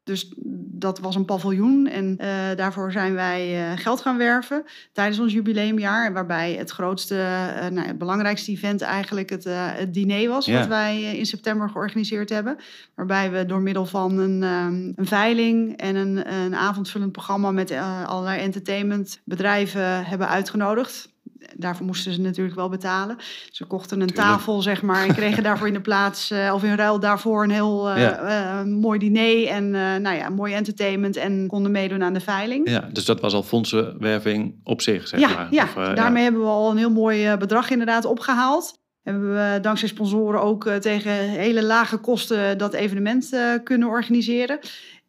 Dus 0.05 0.33
dat 0.75 0.99
was 0.99 1.15
een 1.15 1.25
paviljoen 1.25 1.87
en 1.87 2.19
eh, 2.19 2.29
daarvoor 2.57 2.93
zijn 2.93 3.15
wij 3.15 3.71
eh, 3.71 3.79
geld 3.79 4.01
gaan 4.01 4.17
werven 4.17 4.65
tijdens 4.93 5.19
ons 5.19 5.33
jubileumjaar. 5.33 6.13
Waarbij 6.13 6.53
het 6.55 6.71
grootste, 6.71 7.15
eh, 7.15 7.69
nou, 7.69 7.87
het 7.87 7.99
belangrijkste 7.99 8.51
event 8.51 8.81
eigenlijk 8.81 9.31
het, 9.31 9.45
het 9.49 9.95
diner 9.95 10.29
was. 10.29 10.47
Ja. 10.47 10.59
Wat 10.59 10.69
wij 10.69 11.17
in 11.17 11.27
september 11.27 11.69
georganiseerd 11.69 12.29
hebben. 12.29 12.57
Waarbij 12.95 13.31
we 13.31 13.47
door 13.47 13.61
middel 13.61 13.87
van 13.87 14.19
een, 14.19 14.43
ehm, 14.43 14.93
een 14.97 15.07
veiling 15.07 15.77
en 15.77 15.97
een, 15.97 16.33
een 16.33 16.55
avondvullend 16.55 17.13
programma 17.13 17.51
met 17.51 17.73
allerlei 18.07 18.41
entertainmentbedrijven 18.41 20.05
hebben 20.05 20.29
uitgenodigd. 20.29 21.12
Daarvoor 21.57 21.87
moesten 21.87 22.13
ze 22.13 22.21
natuurlijk 22.21 22.57
wel 22.57 22.69
betalen. 22.69 23.17
Ze 23.51 23.65
kochten 23.65 24.01
een 24.01 24.07
Tuurlijk. 24.07 24.29
tafel, 24.29 24.63
zeg 24.63 24.83
maar, 24.83 25.07
en 25.07 25.15
kregen 25.15 25.43
daarvoor 25.43 25.67
in 25.67 25.73
de 25.73 25.81
plaats, 25.81 26.31
eh, 26.31 26.53
of 26.55 26.63
in 26.65 26.75
ruil 26.75 27.01
daarvoor, 27.01 27.43
een 27.45 27.51
heel 27.51 27.91
eh, 27.91 28.01
Ja. 28.03 28.19
eh, 28.61 28.65
mooi 28.65 28.99
diner 28.99 29.47
en 29.47 29.71
nou 30.03 30.17
ja, 30.17 30.29
mooi 30.29 30.55
entertainment 30.55 31.17
en 31.17 31.47
konden 31.47 31.73
meedoen 31.73 32.03
aan 32.03 32.13
de 32.13 32.21
veiling. 32.21 32.69
ja, 32.71 32.89
dus 32.93 33.05
dat 33.05 33.21
was 33.21 33.35
al 33.35 33.43
fondsenwerving 33.43 34.55
op 34.65 34.81
zich, 34.83 35.09
zeg 35.09 35.21
ja, 35.21 35.29
maar. 35.29 35.47
ja. 35.51 35.63
Of, 35.65 35.73
daarmee 35.95 36.23
hebben 36.23 36.41
we 36.43 36.47
al 36.49 36.71
een 36.71 36.77
heel 36.77 36.91
mooi 36.91 37.37
bedrag 37.37 37.71
inderdaad 37.71 38.05
opgehaald. 38.05 38.81
Hebben 39.03 39.35
we 39.35 39.59
dankzij 39.61 39.89
sponsoren 39.89 40.43
ook 40.43 40.69
tegen 40.69 41.13
hele 41.13 41.63
lage 41.63 41.97
kosten 41.97 42.59
dat 42.59 42.73
evenement 42.75 43.37
kunnen 43.65 43.89
organiseren. 43.89 44.59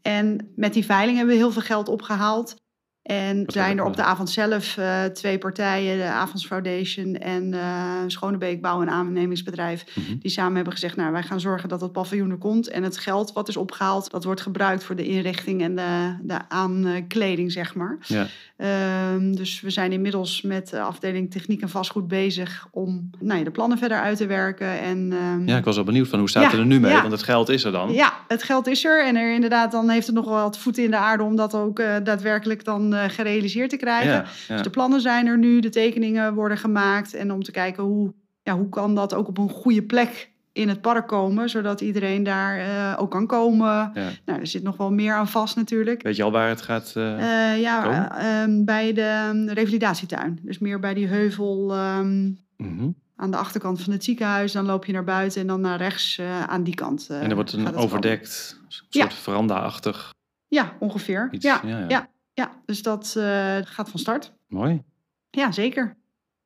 En 0.02 0.52
met 0.56 0.74
die 0.74 0.86
veiling 0.86 1.18
hebben 1.18 1.36
we 1.36 1.42
heel 1.42 1.52
veel 1.52 1.62
geld 1.62 1.88
opgehaald. 1.88 2.56
En 3.04 3.44
zijn 3.48 3.78
er 3.78 3.86
op 3.86 3.96
de 3.96 4.04
avond 4.04 4.30
zelf 4.30 4.78
eh, 4.78 5.04
twee 5.04 5.38
partijen, 5.38 5.98
de 5.98 6.04
Avonds 6.04 6.46
Foundation 6.46 7.16
en 7.16 7.54
eh 7.54 7.62
Schonebeek 8.08 8.62
Bouw- 8.62 8.82
en 8.82 8.90
Aannemingsbedrijf, 8.90 9.84
Mhm. 9.96 10.18
die 10.20 10.32
samen 10.32 10.56
hebben 10.56 10.74
gezegd, 10.74 10.96
nou 10.96 11.12
wij 11.12 11.24
gaan 11.24 11.40
zorgen 11.40 11.70
dat 11.70 11.82
het 11.82 11.92
paviljoen 11.92 12.32
er 12.32 12.38
komt. 12.38 12.68
En 12.70 12.84
het 12.84 12.98
geld 12.98 13.34
wat 13.34 13.48
is 13.48 13.58
opgehaald, 13.58 14.12
dat 14.12 14.24
wordt 14.24 14.42
gebruikt 14.42 14.84
voor 14.84 14.96
de 14.96 15.06
inrichting 15.06 15.62
en 15.62 15.76
de, 15.76 16.16
de 16.22 16.38
aankleding, 16.50 17.52
zeg 17.52 17.76
maar. 17.76 17.98
Ja. 18.08 18.28
Ehm, 18.58 19.32
dus 19.36 19.62
we 19.62 19.70
zijn 19.70 19.92
inmiddels 19.92 20.42
met 20.42 20.70
de 20.70 20.82
afdeling 20.82 21.32
techniek 21.32 21.62
en 21.62 21.70
vastgoed 21.70 22.08
bezig 22.08 22.68
om 22.72 23.10
nou 23.20 23.38
ja, 23.40 23.44
de 23.46 23.52
plannen 23.52 23.78
verder 23.78 24.00
uit 24.00 24.18
te 24.18 24.26
werken. 24.26 24.80
En, 24.82 25.12
ehm, 25.14 25.48
ja, 25.48 25.58
ik 25.58 25.64
was 25.66 25.76
wel 25.76 25.84
benieuwd 25.86 26.08
van 26.08 26.20
hoe 26.20 26.30
staat 26.30 26.44
Ja, 26.44 26.50
het 26.50 26.60
er 26.60 26.66
nu 26.66 26.80
mee, 26.80 26.92
ja. 26.92 27.00
want 27.02 27.12
het 27.12 27.24
geld 27.24 27.50
is 27.50 27.64
er 27.64 27.72
dan. 27.72 27.92
ja, 27.94 28.14
het 28.28 28.44
geld 28.44 28.68
is 28.68 28.86
er. 28.86 29.06
En 29.06 29.16
er 29.16 29.34
inderdaad, 29.34 29.72
dan 29.72 29.90
heeft 29.90 30.06
het 30.06 30.16
nog 30.16 30.26
wel 30.26 30.42
wat 30.44 30.58
voeten 30.58 30.84
in 30.84 30.92
de 30.92 30.98
aarde 30.98 31.24
om 31.24 31.36
dat 31.36 31.56
ook 31.56 31.80
eh, 31.80 31.96
daadwerkelijk 32.04 32.66
dan 32.66 32.93
eh, 32.96 33.10
gerealiseerd 33.10 33.70
te 33.70 33.78
krijgen. 33.78 34.12
ja, 34.12 34.26
ja. 34.48 34.54
Dus 34.54 34.64
de 34.64 34.70
plannen 34.70 35.02
zijn 35.02 35.28
er 35.28 35.38
nu, 35.38 35.60
de 35.60 35.70
tekeningen 35.70 36.34
worden 36.34 36.58
gemaakt. 36.58 37.14
En 37.14 37.32
om 37.32 37.44
te 37.44 37.52
kijken 37.52 37.84
hoe, 37.84 38.14
ja, 38.44 38.56
hoe 38.58 38.70
kan 38.70 38.96
dat 38.96 39.14
ook 39.14 39.28
op 39.28 39.38
een 39.38 39.50
goede 39.50 39.84
plek 39.84 40.32
in 40.54 40.70
het 40.70 40.82
park 40.82 41.08
komen, 41.08 41.50
zodat 41.50 41.82
iedereen 41.82 42.24
daar 42.24 42.58
eh, 42.58 43.02
ook 43.02 43.12
kan 43.12 43.28
komen. 43.28 43.92
Ja. 43.94 44.10
Nou, 44.26 44.40
er 44.40 44.48
zit 44.48 44.64
nog 44.64 44.78
wel 44.78 44.92
meer 44.92 45.14
aan 45.14 45.28
vast 45.28 45.56
natuurlijk. 45.56 46.02
Weet 46.04 46.16
je 46.16 46.24
al 46.24 46.32
waar 46.32 46.50
het 46.50 46.62
gaat? 46.62 46.92
eh, 46.96 47.62
ja, 47.62 48.10
eh, 48.18 48.42
ehm, 48.42 48.64
bij 48.64 48.94
de 48.94 49.02
ehm, 49.02 49.48
revalidatietuin. 49.48 50.40
Dus 50.42 50.60
meer 50.60 50.80
bij 50.80 50.94
die 50.94 51.08
heuvel 51.08 51.72
ehm, 51.74 52.24
mhm. 52.58 52.90
aan 53.16 53.32
de 53.32 53.38
achterkant 53.38 53.82
van 53.82 53.94
het 53.94 54.04
ziekenhuis. 54.04 54.52
Dan 54.52 54.66
loop 54.66 54.86
je 54.86 54.94
naar 54.94 55.04
buiten 55.04 55.42
en 55.42 55.48
dan 55.48 55.62
naar 55.62 55.78
rechts 55.78 56.22
aan 56.48 56.64
die 56.64 56.76
kant. 56.76 57.08
en 57.10 57.30
er 57.30 57.36
wordt 57.36 57.54
een 57.54 57.64
komen. 57.64 57.80
overdekt, 57.80 58.60
Ja. 58.68 59.02
soort 59.02 59.14
veranda-achtig 59.14 60.12
Ja, 60.48 60.74
ongeveer. 60.80 61.28
iets. 61.32 61.46
Ja, 61.46 61.62
ja, 61.66 61.78
ja. 61.80 61.86
ja. 61.88 62.08
Ja, 62.44 62.62
dus 62.66 62.82
dat 62.82 63.16
eh, 63.18 63.58
gaat 63.64 63.90
van 63.90 64.00
start. 64.00 64.34
Mooi. 64.48 64.84
Ja, 65.30 65.52
zeker. 65.52 65.98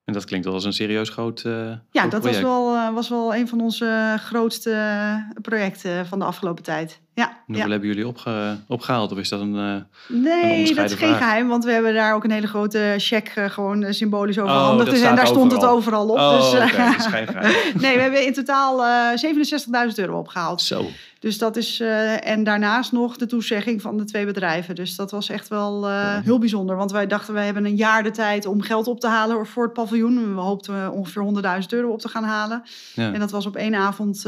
En 0.04 0.14
dat 0.14 0.26
klinkt 0.26 0.46
wel 0.46 0.54
als 0.54 0.66
een 0.66 0.74
serieus 0.74 1.10
groot, 1.10 1.46
eh 1.46 1.54
Ja, 1.54 1.82
groot 1.92 2.12
dat 2.12 2.24
was 2.24 2.40
wel, 2.40 2.76
eh, 2.76 2.94
was 2.94 3.10
wel 3.10 3.36
een 3.36 3.48
van 3.48 3.62
onze 3.62 4.16
grootste 4.20 5.34
projecten 5.42 6.06
van 6.06 6.20
de 6.20 6.26
afgelopen 6.26 6.64
tijd. 6.64 7.02
Ja. 7.18 7.38
Hoeveel 7.46 7.66
ja. 7.66 7.72
hebben 7.72 7.90
jullie 7.90 8.08
opge- 8.08 8.58
opgehaald? 8.68 9.12
Of 9.12 9.18
is 9.18 9.30
dat 9.30 9.40
een... 9.40 9.56
eh, 9.56 10.16
Nee, 10.18 10.74
dat 10.76 10.86
is 10.92 10.94
geen 10.98 11.08
vraag. 11.08 11.18
geheim, 11.18 11.48
want 11.48 11.64
we 11.66 11.72
hebben 11.72 11.94
daar 11.94 12.14
ook 12.14 12.24
een 12.24 12.32
hele 12.32 12.48
grote 12.48 12.94
cheque 12.98 13.42
eh, 13.42 13.50
gewoon 13.50 13.84
eh, 13.84 13.92
symbolisch 13.94 14.38
Oh, 14.38 14.44
overhandigd. 14.44 14.86
dat 14.86 14.96
dus, 14.96 15.04
en 15.04 15.16
daar 15.16 15.28
stond 15.28 15.52
het 15.52 15.66
overal 15.66 16.08
op. 16.10 16.18
Oh, 16.18 16.36
dus, 16.36 16.52
dat 16.52 16.64
is 16.64 17.06
geen 17.06 17.28
geheim. 17.28 17.54
nee, 17.82 17.96
we 17.96 18.02
hebben 18.02 18.26
in 18.26 18.34
totaal 18.34 18.86
eh 18.86 19.90
67.000 19.90 19.96
euro 19.96 20.20
opgehaald. 20.20 20.62
Zo. 20.62 20.86
Dus 21.20 21.38
dat 21.38 21.56
is, 21.56 21.80
en 22.20 22.44
daarnaast 22.44 22.92
nog 22.92 23.18
de 23.18 23.26
toezegging 23.26 23.82
van 23.82 23.98
de 23.98 24.04
twee 24.04 24.26
bedrijven. 24.26 24.76
Dus 24.76 24.96
dat 24.96 25.12
was 25.12 25.30
echt 25.30 25.48
wel 25.48 25.88
heel 26.24 26.40
bijzonder. 26.40 26.76
Want 26.76 26.92
wij 26.92 27.08
dachten, 27.08 27.34
wij 27.34 27.46
hebben 27.46 27.66
een 27.66 27.76
jaar 27.76 28.04
de 28.04 28.12
tijd 28.12 28.46
om 28.46 28.62
geld 28.62 28.88
op 28.88 29.00
te 29.00 29.08
halen 29.08 29.46
voor 29.46 29.64
het 29.64 29.74
paviljoen. 29.74 30.36
We 30.36 30.42
hoopten 30.42 30.92
ongeveer 30.92 31.24
100.000 31.62 31.68
euro 31.70 31.90
op 31.92 32.00
te 32.00 32.08
gaan 32.10 32.24
halen. 32.24 32.64
Ja. 32.94 33.14
En 33.14 33.20
dat 33.20 33.32
was 33.32 33.46
op 33.46 33.56
één 33.56 33.76
avond, 33.76 34.26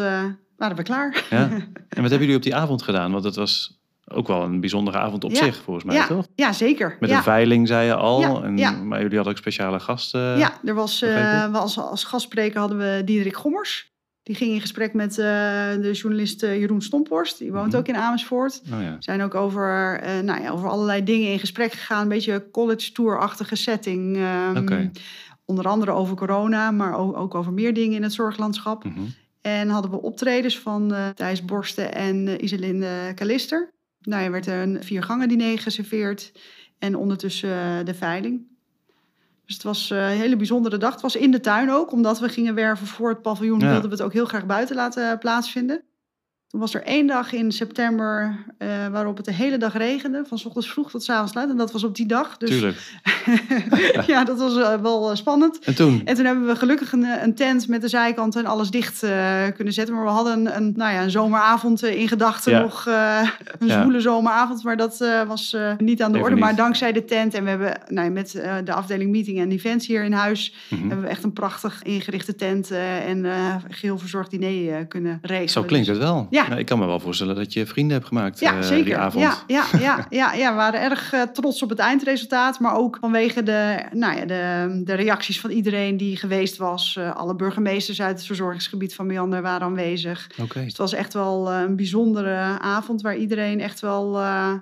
waren 0.60 0.76
we 0.78 0.84
klaar. 0.84 1.26
Ja. 1.30 1.50
En 1.90 2.02
wat 2.02 2.10
hebben 2.10 2.20
jullie 2.20 2.36
op 2.36 2.44
die 2.44 2.56
avond 2.56 2.82
gedaan? 2.82 3.12
Want 3.12 3.24
dat 3.24 3.36
was 3.36 3.78
ook 4.08 4.28
wel 4.28 4.44
een 4.44 4.60
bijzondere 4.60 4.98
avond 4.98 5.24
op 5.24 5.32
Ja. 5.32 5.44
zich, 5.44 5.56
volgens 5.64 5.86
mij, 5.86 5.96
ja, 5.96 6.08
toch? 6.08 6.28
ja, 6.36 6.54
zeker. 6.54 6.98
Met 7.00 7.10
ja. 7.10 7.18
een 7.18 7.24
veiling, 7.24 7.68
zei 7.68 7.86
je 7.86 7.96
al. 7.96 8.22
Ja, 8.22 8.42
en. 8.42 8.88
Maar 8.88 9.02
jullie 9.02 9.16
hadden 9.16 9.34
ook 9.34 9.40
speciale 9.40 9.80
gasten. 9.80 10.38
Ja, 10.38 10.52
er 10.64 10.74
was, 10.74 11.00
we 11.00 11.50
als, 11.54 11.80
als 11.80 12.04
gastspreker 12.04 12.60
hadden 12.60 12.78
we 12.78 13.02
Diederik 13.06 13.36
Gommers. 13.36 13.88
Die 14.24 14.36
ging 14.38 14.52
in 14.54 14.62
gesprek 14.62 14.94
met 14.94 15.10
eh, 15.12 15.26
de 15.82 15.90
journalist 15.94 16.44
eh, 16.44 16.60
Jeroen 16.60 16.82
Stomporst. 16.82 17.38
Die 17.38 17.52
woont 17.52 17.68
Mhm. 17.68 17.78
ook 17.78 17.88
in 17.88 17.96
Amersfoort. 17.96 18.62
Oh, 18.74 18.82
ja. 18.82 18.96
Zijn 19.00 19.22
ook 19.22 19.36
over, 19.36 20.02
nou 20.24 20.42
ja, 20.42 20.50
over 20.50 20.70
allerlei 20.70 21.04
dingen 21.04 21.32
in 21.32 21.40
gesprek 21.40 21.72
gegaan. 21.72 22.02
Een 22.02 22.08
beetje 22.08 22.48
college 22.52 22.92
tour-achtige 22.92 23.56
setting. 23.56 24.18
Oké. 24.58 24.92
Onder 25.46 25.68
andere 25.68 25.92
over 25.92 26.16
corona, 26.16 26.72
maar 26.72 26.98
ook, 26.98 27.18
ook 27.18 27.36
over 27.36 27.54
meer 27.54 27.74
dingen 27.74 27.96
in 27.96 28.04
het 28.04 28.14
zorglandschap. 28.14 28.84
Mhm. 28.84 29.00
En 29.42 29.70
hadden 29.70 29.92
we 29.92 30.02
optredens 30.02 30.60
van 30.60 30.94
eh 30.94 31.10
Thijs 31.10 31.46
Borsten 31.46 31.94
en 31.94 32.28
eh, 32.28 32.44
Iselinde 32.44 33.12
Kalister. 33.16 33.74
Nou, 34.00 34.24
er 34.24 34.32
werd 34.32 34.48
een 34.48 34.84
viergangen 34.84 35.28
diner 35.28 35.60
geserveerd. 35.60 36.32
En 36.80 36.96
ondertussen 36.96 37.50
eh, 37.50 37.86
de 37.86 37.94
veiling. 37.94 38.48
Dus 39.46 39.56
het 39.56 39.64
was 39.64 39.90
een 39.90 39.98
hele 39.98 40.36
bijzondere 40.36 40.78
dag. 40.78 40.92
Het 40.92 41.02
was 41.02 41.16
in 41.16 41.32
de 41.32 41.40
tuin 41.40 41.72
ook, 41.72 41.92
omdat 41.92 42.20
we 42.20 42.30
gingen 42.30 42.56
werven 42.56 42.88
voor 42.88 43.10
het 43.10 43.22
paviljoen. 43.22 43.60
Ja. 43.60 43.70
Wilden 43.72 43.90
we 43.90 43.96
het 43.96 44.06
ook 44.06 44.14
heel 44.14 44.26
graag 44.26 44.46
buiten 44.46 44.76
laten 44.76 45.18
plaatsvinden. 45.18 45.84
Toen 46.48 46.60
was 46.60 46.74
er 46.74 46.84
één 46.84 47.08
dag 47.08 47.32
in 47.32 47.52
september 47.52 48.46
waarop 48.92 49.18
het 49.18 49.26
de 49.26 49.34
hele 49.34 49.58
dag 49.58 49.74
regende. 49.74 50.26
Van 50.26 50.38
's 50.38 50.46
ochtends 50.46 50.72
vroeg 50.72 50.90
tot 50.90 51.04
's 51.04 51.10
avonds 51.10 51.34
laat. 51.34 51.50
En 51.50 51.58
dat 51.58 51.72
was 51.72 51.84
op 51.84 51.96
die 51.96 52.06
dag. 52.06 52.38
Dus 52.38 52.50
Tuurlijk. 52.50 52.78
ja, 54.08 54.24
dat 54.24 54.40
was 54.40 54.58
eh, 54.58 54.74
wel 54.82 55.10
eh, 55.10 55.16
spannend. 55.16 55.60
En 55.60 55.76
toen? 55.76 56.02
En 56.06 56.16
toen 56.16 56.26
hebben 56.26 56.48
we 56.48 56.56
gelukkig 56.56 56.92
een, 56.92 57.04
eh, 57.04 57.24
een 57.24 57.36
tent 57.36 57.68
met 57.68 57.82
de 57.82 57.88
zijkant 57.88 58.36
en 58.36 58.46
alles 58.46 58.70
dicht 58.72 59.00
kunnen 59.56 59.74
zetten. 59.74 59.96
Maar 59.96 60.04
we 60.04 60.10
hadden 60.10 60.34
een, 60.40 60.56
een, 60.56 60.74
nou 60.76 60.94
ja, 60.94 61.02
een 61.04 61.12
zomeravond 61.12 61.84
in 61.84 62.08
gedachten 62.08 62.52
Ja. 62.52 62.60
nog. 62.62 62.86
een 62.86 63.68
Ja. 63.68 63.80
zwoele 63.82 64.00
zomeravond, 64.02 64.64
maar 64.64 64.78
dat 64.78 65.04
was 65.28 65.56
niet 65.78 66.02
aan 66.02 66.12
de 66.12 66.18
Even 66.18 66.30
orde. 66.30 66.42
Maar 66.42 66.56
dankzij 66.56 66.92
de 66.92 67.06
tent 67.06 67.34
en 67.34 67.44
we 67.44 67.50
hebben 67.50 67.78
nou, 67.88 68.08
ja, 68.08 68.14
met 68.14 68.32
de 68.66 68.74
afdeling 68.74 69.12
meeting 69.12 69.40
en 69.40 69.52
events 69.52 69.88
hier 69.88 70.04
in 70.04 70.12
huis... 70.14 70.54
Mhm. 70.70 70.80
hebben 70.82 71.02
we 71.02 71.08
echt 71.08 71.24
een 71.24 71.34
prachtig 71.34 71.84
ingerichte 71.84 72.36
tent 72.36 72.72
en 73.08 73.26
eh 73.26 73.56
geheel 73.70 73.98
verzorgd 73.98 74.32
diner 74.32 74.86
kunnen 74.86 75.20
regelen. 75.22 75.50
Zo 75.50 75.64
klinkt 75.64 75.88
Dus- 75.88 75.98
het 75.98 76.06
wel. 76.06 76.28
Ja. 76.30 76.48
Nou, 76.48 76.60
ik 76.60 76.66
kan 76.66 76.80
me 76.80 76.86
wel 76.86 77.00
voorstellen 77.00 77.36
dat 77.36 77.54
je 77.54 77.66
vrienden 77.66 77.96
hebt 77.98 78.08
gemaakt 78.08 78.40
ja, 78.40 78.62
zeker. 78.62 78.86
die 78.86 78.98
avond. 78.98 79.24
Ja, 79.24 79.34
ja, 79.48 79.80
ja, 79.80 80.06
ja, 80.10 80.34
ja, 80.34 80.50
we 80.50 80.56
waren 80.56 80.82
erg 80.82 81.14
trots 81.34 81.64
op 81.64 81.70
het 81.70 81.80
eindresultaat. 81.80 82.60
Maar 82.60 82.76
ook 82.76 82.98
vanwege 83.12 83.44
de, 83.44 83.84
nou 83.92 84.18
ja, 84.18 84.26
de, 84.26 84.82
de 84.84 84.94
reacties 84.94 85.40
van 85.40 85.50
iedereen 85.50 85.98
die 85.98 86.18
geweest 86.18 86.58
was. 86.58 86.96
Eh, 86.96 87.16
alle 87.16 87.36
burgemeesters 87.36 88.02
uit 88.02 88.18
het 88.18 88.26
verzorgingsgebied 88.26 88.96
van 88.96 89.06
Meander 89.06 89.42
waren 89.42 89.68
aanwezig. 89.68 90.28
Dus 90.28 90.54
het 90.54 90.78
was 90.78 90.94
echt 90.94 91.14
wel 91.14 91.52
eh, 91.52 91.62
een 91.62 91.76
bijzondere 91.76 92.60
avond 92.60 93.02
waar 93.02 93.16
iedereen 93.18 93.60
echt 93.60 93.80
wel 93.80 94.20
eh, 94.20 94.54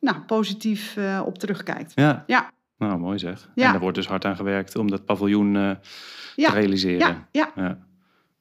nou, 0.00 0.16
positief 0.26 0.98
op 1.24 1.38
terugkijkt. 1.38 1.92
Ja. 1.94 2.24
Ja. 2.26 2.52
Nou, 2.78 2.98
mooi 2.98 3.18
zeg. 3.18 3.48
Ja. 3.54 3.64
En 3.64 3.70
daar 3.70 3.80
wordt 3.80 3.96
dus 3.96 4.06
hard 4.06 4.24
aan 4.24 4.36
gewerkt 4.36 4.76
om 4.76 4.90
dat 4.90 5.04
paviljoen 5.04 5.52
Ja. 5.52 5.78
te 6.34 6.52
realiseren. 6.52 7.26
Ja, 7.32 7.50
ja, 7.56 7.78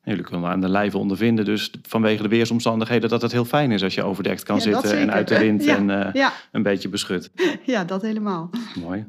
Jullie 0.03 0.23
kunnen 0.23 0.49
aan 0.49 0.61
de 0.61 0.69
lijve 0.69 0.97
ondervinden, 0.97 1.45
dus 1.45 1.71
vanwege 1.81 2.23
de 2.23 2.29
weersomstandigheden, 2.29 3.09
dat 3.09 3.21
het 3.21 3.31
heel 3.31 3.45
fijn 3.45 3.71
is 3.71 3.83
als 3.83 3.95
je 3.95 4.03
overdekt 4.03 4.43
kan 4.43 4.61
zitten 4.61 4.97
en 4.97 5.11
uit 5.11 5.27
de 5.27 5.39
wind 5.39 5.65
en 5.65 5.89
een 6.51 6.63
beetje 6.63 6.89
beschut. 6.89 7.31
ja, 7.65 7.83
dat 7.83 8.01
helemaal. 8.01 8.49
Mooi. 8.79 9.05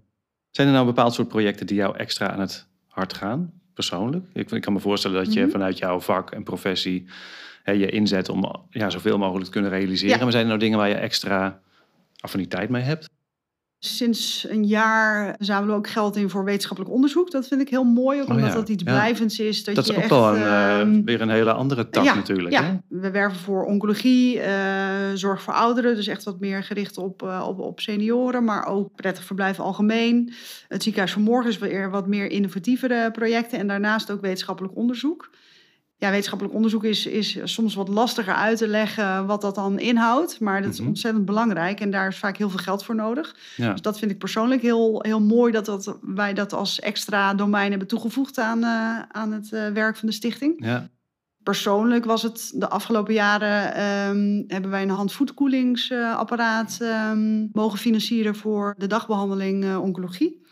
Zijn 0.55 0.67
er 0.67 0.73
nou 0.75 0.87
een 0.89 0.95
bepaald 0.95 1.15
soort 1.15 1.29
projecten 1.29 1.67
die 1.67 1.77
jou 1.77 1.97
extra 1.97 2.31
aan 2.31 2.41
het 2.41 2.67
hart 2.89 3.15
gaan, 3.15 3.53
persoonlijk? 3.75 4.25
Ik, 4.33 4.51
ik 4.51 4.61
kan 4.63 4.73
me 4.73 4.81
voorstellen 4.81 5.25
dat 5.25 5.33
je 5.33 5.41
Mhm. 5.41 5.51
vanuit 5.51 5.79
jouw 5.79 6.01
vak 6.01 6.31
en 6.31 6.43
professie 6.43 7.05
hè, 7.63 7.73
je 7.73 7.91
inzet 7.91 8.29
om 8.29 8.67
ja, 8.71 8.91
zoveel 8.91 9.19
mogelijk 9.19 9.45
te 9.45 9.51
kunnen 9.51 9.71
realiseren. 9.71 10.17
Ja. 10.17 10.23
Maar 10.23 10.33
zijn 10.33 10.43
er 10.43 10.49
nou 10.49 10.61
dingen 10.61 10.79
waar 10.79 10.89
je 10.89 10.95
extra 10.95 11.61
affiniteit 12.21 12.69
mee 12.69 12.83
hebt? 12.83 13.09
Sinds 13.87 14.47
een 14.49 14.65
jaar 14.65 15.35
zamelen 15.39 15.71
we 15.71 15.77
ook 15.77 15.89
geld 15.89 16.17
in 16.17 16.31
voor 16.31 16.45
wetenschappelijk 16.45 16.95
onderzoek. 16.95 17.31
Dat 17.31 17.47
vind 17.47 17.61
ik 17.61 17.69
heel 17.69 17.85
mooi, 17.85 18.21
ook 18.21 18.29
Oh 18.29 18.35
omdat 18.35 18.49
ja, 18.49 18.55
dat 18.55 18.69
iets 18.69 18.83
ja. 18.83 18.93
blijvends 18.93 19.39
is. 19.39 19.65
Dat, 19.65 19.75
Dat, 19.75 19.87
je 19.87 19.91
is 19.91 19.97
ook 19.97 20.03
echt, 20.03 20.13
wel 20.13 20.35
een, 20.35 20.43
eh, 20.43 20.81
ehm, 20.81 21.05
weer 21.05 21.21
een 21.21 21.29
hele 21.29 21.53
andere 21.53 21.89
tak 21.89 22.05
ja, 22.05 22.15
natuurlijk. 22.15 22.51
Ja, 22.51 22.63
Hè? 22.63 22.77
we 22.89 23.11
werven 23.11 23.39
voor 23.39 23.65
oncologie, 23.65 24.41
eh, 24.41 25.11
zorg 25.15 25.43
voor 25.43 25.55
ouderen. 25.55 25.95
Dus 25.95 26.07
echt 26.07 26.25
wat 26.25 26.41
meer 26.41 26.63
gericht 26.63 26.99
op, 26.99 27.23
eh, 27.23 27.45
op, 27.49 27.59
op 27.59 27.81
senioren, 27.81 28.45
maar 28.45 28.67
ook 28.67 28.95
prettig 28.95 29.25
verblijf 29.25 29.61
algemeen. 29.61 30.33
Het 30.69 30.83
ziekenhuis 30.83 31.13
van 31.13 31.23
morgen 31.23 31.51
is 31.51 31.59
weer 31.59 31.91
wat 31.91 32.07
meer 32.07 32.31
innovatievere 32.31 33.11
projecten. 33.11 33.59
En 33.59 33.67
daarnaast 33.67 34.11
ook 34.11 34.21
wetenschappelijk 34.21 34.77
onderzoek. 34.77 35.31
Ja, 36.05 36.11
wetenschappelijk 36.11 36.57
onderzoek 36.57 36.85
is, 36.85 37.07
is 37.07 37.39
soms 37.45 37.75
wat 37.75 37.89
lastiger 37.89 38.35
uit 38.35 38.59
te 38.59 38.69
leggen 38.69 39.27
wat 39.27 39.41
dat 39.41 39.55
dan 39.55 39.79
inhoudt. 39.79 40.41
Maar 40.41 40.63
dat 40.63 40.73
is 40.73 40.79
Mhm. 40.79 40.89
ontzettend 40.89 41.25
belangrijk 41.25 41.81
en 41.81 41.91
daar 41.91 42.09
is 42.09 42.19
vaak 42.19 42.37
heel 42.37 42.51
veel 42.51 42.59
geld 42.59 42.85
voor 42.85 42.95
nodig. 42.95 43.37
Ja. 43.57 43.71
Dus 43.73 43.81
dat 43.81 43.99
vind 43.99 44.11
ik 44.11 44.19
persoonlijk 44.19 44.63
heel, 44.63 45.03
heel 45.03 45.21
mooi 45.21 45.53
dat, 45.53 45.65
dat 45.65 45.99
wij 46.01 46.35
dat 46.35 46.53
als 46.53 46.81
extra 46.81 47.35
domein 47.35 47.71
hebben 47.71 47.89
toegevoegd 47.89 48.39
aan, 48.39 48.63
eh, 48.65 48.99
aan 49.09 49.33
het 49.33 49.53
eh, 49.53 49.69
werk 49.69 49.97
van 49.97 50.09
de 50.09 50.15
stichting. 50.15 50.65
Ja. 50.65 50.89
Persoonlijk 51.43 52.05
was 52.05 52.23
het 52.23 52.53
de 52.55 52.69
afgelopen 52.69 53.15
jaren 53.15 53.75
ehm, 53.75 54.43
hebben 54.47 54.71
wij 54.71 54.83
een 54.83 54.91
handvoetkoelingsapparaat 54.91 56.79
ehm, 56.81 57.47
mogen 57.53 57.79
financieren 57.79 58.35
voor 58.37 58.75
de 58.79 58.87
dagbehandeling 58.87 59.65
eh, 59.65 59.83
oncologie. 59.83 60.43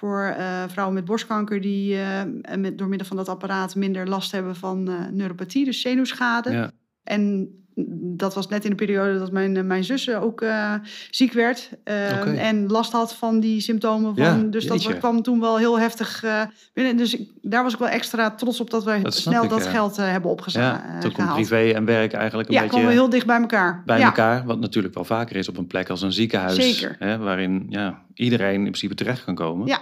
Voor 0.00 0.22
eh, 0.22 0.64
vrouwen 0.68 0.94
met 0.94 1.04
borstkanker 1.04 1.60
die 1.60 2.00
eh, 2.00 2.22
met, 2.56 2.78
door 2.78 2.88
middel 2.88 3.06
van 3.06 3.16
dat 3.16 3.28
apparaat 3.28 3.74
minder 3.74 4.08
last 4.08 4.32
hebben 4.32 4.56
van 4.56 4.88
eh, 4.88 5.06
neuropathie, 5.06 5.64
dus 5.64 5.80
zenuwschade. 5.80 6.50
Ja. 6.50 6.70
En 7.02 7.50
dat 7.88 8.34
was 8.34 8.48
net 8.48 8.64
in 8.64 8.70
de 8.70 8.76
periode 8.76 9.18
dat 9.18 9.32
mijn, 9.32 9.56
eh, 9.56 9.62
mijn 9.62 9.84
zus 9.84 10.10
ook 10.10 10.40
eh, 10.42 10.74
ziek 11.10 11.32
werd. 11.32 11.70
eh, 11.84 11.94
Oké. 12.20 12.30
En 12.30 12.66
last 12.68 12.92
had 12.92 13.14
van 13.14 13.40
die 13.40 13.60
symptomen. 13.60 14.14
Van, 14.16 14.24
Ja, 14.24 14.36
dus 14.50 14.66
dat 14.66 14.82
jeetje. 14.82 14.98
kwam 14.98 15.22
toen 15.22 15.40
wel 15.40 15.58
heel 15.58 15.78
heftig 15.78 16.22
eh, 16.24 16.42
binnen. 16.74 16.96
Dus 16.96 17.14
ik, 17.18 17.30
daar 17.42 17.62
was 17.62 17.72
ik 17.72 17.78
wel 17.78 17.88
extra 17.88 18.30
trots 18.30 18.60
op 18.60 18.70
dat 18.70 18.84
wij 18.84 19.02
Dat 19.02 19.14
snel 19.14 19.44
ik, 19.44 19.50
dat 19.50 19.64
ja. 19.64 19.70
geld 19.70 19.96
hebben 19.96 20.30
opgezet. 20.30 20.62
Ja, 20.62 20.98
toen 21.00 21.12
komt 21.12 21.32
privé 21.32 21.70
en 21.70 21.84
werk 21.84 22.12
eigenlijk 22.12 22.48
een 22.48 22.54
Ja, 22.54 22.60
beetje 22.60 22.76
komen 22.76 22.88
we 22.94 23.00
heel 23.00 23.08
dicht 23.10 23.26
bij 23.26 23.40
elkaar. 23.40 23.82
bij 23.86 23.98
ja. 23.98 24.04
elkaar. 24.04 24.44
Wat 24.44 24.60
natuurlijk 24.60 24.94
wel 24.94 25.04
vaker 25.04 25.36
is 25.36 25.48
op 25.48 25.56
een 25.56 25.66
plek 25.66 25.88
als 25.90 26.02
een 26.02 26.12
ziekenhuis. 26.12 26.54
Zeker. 26.54 26.96
Hè, 26.98 27.18
waarin 27.18 27.66
ja, 27.68 28.02
iedereen 28.14 28.54
in 28.54 28.62
principe 28.62 28.94
terecht 28.94 29.24
kan 29.24 29.34
komen. 29.34 29.66
Ja, 29.66 29.72
ja. 29.74 29.80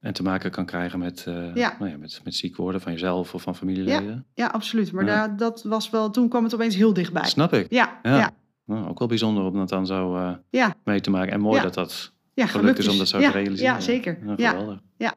En 0.00 0.12
te 0.12 0.22
maken 0.22 0.50
kan 0.50 0.64
krijgen 0.66 0.98
met, 0.98 1.22
Ja. 1.54 1.76
Nou 1.78 1.90
ja, 1.90 1.96
met, 1.96 2.20
met 2.24 2.34
ziek 2.34 2.56
worden 2.56 2.80
van 2.80 2.92
jezelf 2.92 3.34
of 3.34 3.42
van 3.42 3.56
familieleden. 3.56 4.26
Ja, 4.34 4.46
absoluut. 4.46 4.92
Maar 4.92 5.04
Ja. 5.04 5.14
daar, 5.26 5.36
dat 5.36 5.62
was 5.62 5.90
wel, 5.90 6.10
toen 6.10 6.28
kwam 6.28 6.44
het 6.44 6.54
opeens 6.54 6.74
heel 6.76 6.92
dichtbij. 6.92 7.24
Snap 7.24 7.52
ik. 7.52 7.66
Ja, 7.70 7.98
Ja. 8.02 8.16
ja. 8.18 8.30
Nou, 8.64 8.88
ook 8.88 8.98
wel 8.98 9.08
bijzonder 9.08 9.44
om 9.44 9.54
dat 9.54 9.68
dan 9.68 9.86
zo 9.86 10.16
eh, 10.16 10.32
Ja. 10.50 10.74
mee 10.84 11.00
te 11.00 11.10
maken. 11.10 11.32
En 11.32 11.40
mooi 11.40 11.56
Ja. 11.56 11.62
dat 11.62 11.74
dat 11.74 12.12
ja 12.34 12.46
gelukt 12.46 12.78
is 12.78 12.88
om 12.88 12.98
dat 12.98 13.08
zo 13.08 13.18
ja, 13.18 13.30
te 13.30 13.38
realiseren. 13.38 13.72
Ja, 13.74 13.80
zeker. 13.80 14.18
Ja, 14.26 14.34
Ja, 14.36 14.50
geweldig. 14.50 14.78
Ja. 14.96 15.14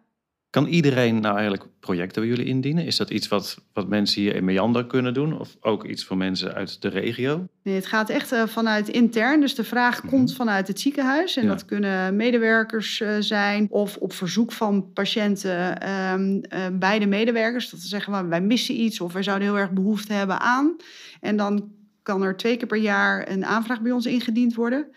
Kan 0.53 0.65
iedereen 0.67 1.19
nou 1.19 1.33
eigenlijk 1.38 1.65
projecten 1.79 2.22
bij 2.22 2.29
jullie 2.31 2.45
indienen? 2.45 2.86
Is 2.86 2.98
dat 2.98 3.10
iets 3.10 3.27
wat, 3.27 3.57
wat 3.74 3.88
mensen 3.88 4.22
hier 4.22 4.36
in 4.36 4.45
Meander 4.45 4.86
kunnen 4.86 5.13
doen? 5.13 5.39
Of 5.39 5.55
ook 5.62 5.86
iets 5.86 6.03
voor 6.05 6.17
mensen 6.17 6.53
uit 6.53 6.81
de 6.81 6.88
regio? 6.88 7.48
Nee, 7.63 7.75
het 7.75 7.86
gaat 7.86 8.10
echt 8.10 8.31
eh, 8.31 8.43
vanuit 8.48 8.88
intern. 8.89 9.39
Dus 9.39 9.55
de 9.55 9.63
vraag 9.63 10.03
Mhm. 10.03 10.07
komt 10.07 10.36
vanuit 10.36 10.67
het 10.67 10.79
ziekenhuis. 10.79 11.36
En 11.38 11.43
Ja. 11.43 11.50
dat 11.50 11.65
kunnen 11.65 12.15
medewerkers 12.15 13.01
eh, 13.01 13.15
zijn. 13.19 13.67
Of 13.69 13.98
op 13.98 14.13
verzoek 14.13 14.51
van 14.51 14.91
patiënten 14.93 15.79
ehm, 15.81 16.39
eh, 16.41 16.65
bij 16.74 17.00
de 17.00 17.07
medewerkers. 17.07 17.69
Dat 17.69 17.79
ze 17.79 17.88
zeggen, 17.88 18.12
"Maar 18.12 18.29
wij 18.29 18.41
missen 18.41 18.79
iets. 18.81 19.01
Of 19.01 19.13
wij 19.13 19.24
zouden 19.24 19.48
heel 19.48 19.57
erg 19.57 19.72
behoefte 19.72 20.13
hebben 20.13 20.39
aan. 20.39 20.75
En 21.22 21.38
dan 21.38 21.72
kan 22.03 22.24
er 22.24 22.38
twee 22.38 22.57
keer 22.57 22.67
per 22.67 22.77
jaar 22.77 23.29
een 23.31 23.45
aanvraag 23.45 23.81
bij 23.81 23.91
ons 23.91 24.05
ingediend 24.05 24.55
worden. 24.55 24.88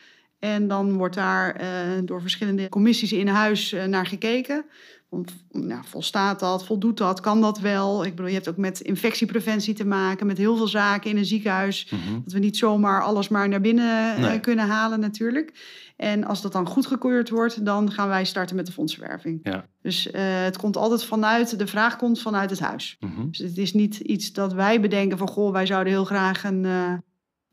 En 0.46 0.68
dan 0.68 0.92
wordt 0.92 1.14
daar 1.14 1.54
eh, 1.54 1.68
door 2.04 2.20
verschillende 2.20 2.68
commissies 2.68 3.12
in 3.12 3.28
huis 3.28 3.72
eh, 3.72 3.84
naar 3.84 4.06
gekeken. 4.06 4.64
Want, 5.08 5.32
nou, 5.50 5.84
volstaat 5.84 6.40
dat? 6.40 6.66
Voldoet 6.66 6.98
dat? 6.98 7.20
Kan 7.20 7.40
dat 7.40 7.58
wel? 7.58 8.04
Ik 8.04 8.10
bedoel, 8.10 8.26
je 8.26 8.34
hebt 8.34 8.48
ook 8.48 8.56
met 8.56 8.80
infectiepreventie 8.80 9.74
te 9.74 9.86
maken, 9.86 10.26
met 10.26 10.38
heel 10.38 10.56
veel 10.56 10.68
zaken 10.68 11.10
in 11.10 11.16
een 11.16 11.24
ziekenhuis. 11.24 11.90
Mhm. 11.90 12.20
Dat 12.22 12.32
we 12.32 12.38
niet 12.38 12.56
zomaar 12.56 13.02
alles 13.02 13.28
maar 13.28 13.48
naar 13.48 13.60
binnen 13.60 14.16
eh, 14.16 14.40
kunnen 14.40 14.66
halen 14.66 15.00
natuurlijk. 15.00 15.52
En 15.96 16.24
als 16.24 16.42
dat 16.42 16.52
dan 16.52 16.66
goedgekeurd 16.66 17.30
wordt, 17.30 17.64
dan 17.64 17.92
gaan 17.92 18.08
wij 18.08 18.24
starten 18.24 18.56
met 18.56 18.66
de 18.66 18.72
fondsenwerving. 18.72 19.40
Ja. 19.42 19.68
Dus 19.82 20.08
het 20.12 20.56
komt 20.56 20.76
altijd 20.76 21.04
vanuit, 21.04 21.58
de 21.58 21.66
vraag 21.66 21.96
komt 21.96 22.20
vanuit 22.20 22.50
het 22.50 22.60
huis. 22.60 22.96
Mhm. 23.00 23.28
Dus 23.30 23.38
het 23.38 23.58
is 23.58 23.72
niet 23.72 23.96
iets 23.96 24.32
dat 24.32 24.52
wij 24.52 24.80
bedenken 24.80 25.18
van, 25.18 25.28
goh, 25.28 25.52
wij 25.52 25.66
zouden 25.66 25.92
heel 25.92 26.04
graag 26.04 26.44
een, 26.44 26.66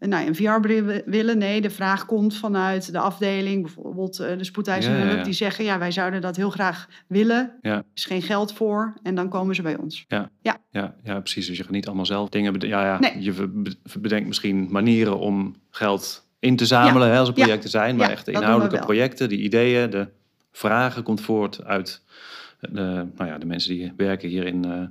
nou, 0.09 0.27
een 0.27 0.35
VR-bril 0.35 1.01
willen. 1.05 1.37
Nee, 1.37 1.61
de 1.61 1.69
vraag 1.69 2.05
komt 2.05 2.35
vanuit 2.37 2.91
de 2.91 2.99
afdeling, 2.99 3.61
bijvoorbeeld 3.61 4.19
eh, 4.19 4.37
de 4.37 4.43
spoedeisende 4.43 4.97
Ja, 4.97 5.01
ja, 5.03 5.07
hulp, 5.07 5.19
ja. 5.19 5.25
die 5.25 5.33
zeggen, 5.33 5.65
ja, 5.65 5.79
wij 5.79 5.91
zouden 5.91 6.21
dat 6.21 6.35
heel 6.35 6.49
graag 6.49 6.87
willen. 7.07 7.51
Ja. 7.61 7.75
Er 7.75 7.83
is 7.93 8.05
geen 8.05 8.21
geld 8.21 8.53
voor 8.53 8.93
en 9.03 9.15
dan 9.15 9.29
komen 9.29 9.55
ze 9.55 9.61
bij 9.61 9.77
ons. 9.77 10.05
Ja, 10.07 10.29
ja, 11.03 11.19
precies. 11.19 11.47
Dus 11.47 11.57
je 11.57 11.63
gaat 11.63 11.71
niet 11.71 11.87
allemaal 11.87 12.05
zelf 12.05 12.29
dingen 12.29 12.53
bedenken. 12.53 12.79
Ja, 12.79 12.85
ja. 12.85 12.99
Nee. 12.99 13.21
Je 13.21 13.33
be- 13.47 13.75
bedenkt 13.99 14.27
misschien 14.27 14.67
manieren 14.71 15.19
om 15.19 15.55
geld 15.69 16.27
in 16.39 16.55
te 16.55 16.65
zamelen 16.65 17.09
hè, 17.11 17.17
als 17.17 17.29
er 17.29 17.37
Ja. 17.37 17.43
projecten 17.43 17.69
zijn. 17.69 17.95
Maar 17.95 18.05
Ja, 18.07 18.11
echt 18.11 18.25
de 18.25 18.31
we 18.31 18.37
inhoudelijke 18.37 18.79
projecten, 18.85 19.29
die 19.29 19.39
ideeën, 19.41 19.89
de 19.89 20.07
vragen 20.51 21.03
komt 21.03 21.21
voort 21.21 21.63
uit 21.63 22.01
de, 22.59 23.05
nou 23.15 23.29
ja, 23.29 23.37
de 23.37 23.45
mensen 23.45 23.73
die 23.73 23.93
werken 23.97 24.29
hier 24.29 24.45
in 24.45 24.65
eh 24.65 24.81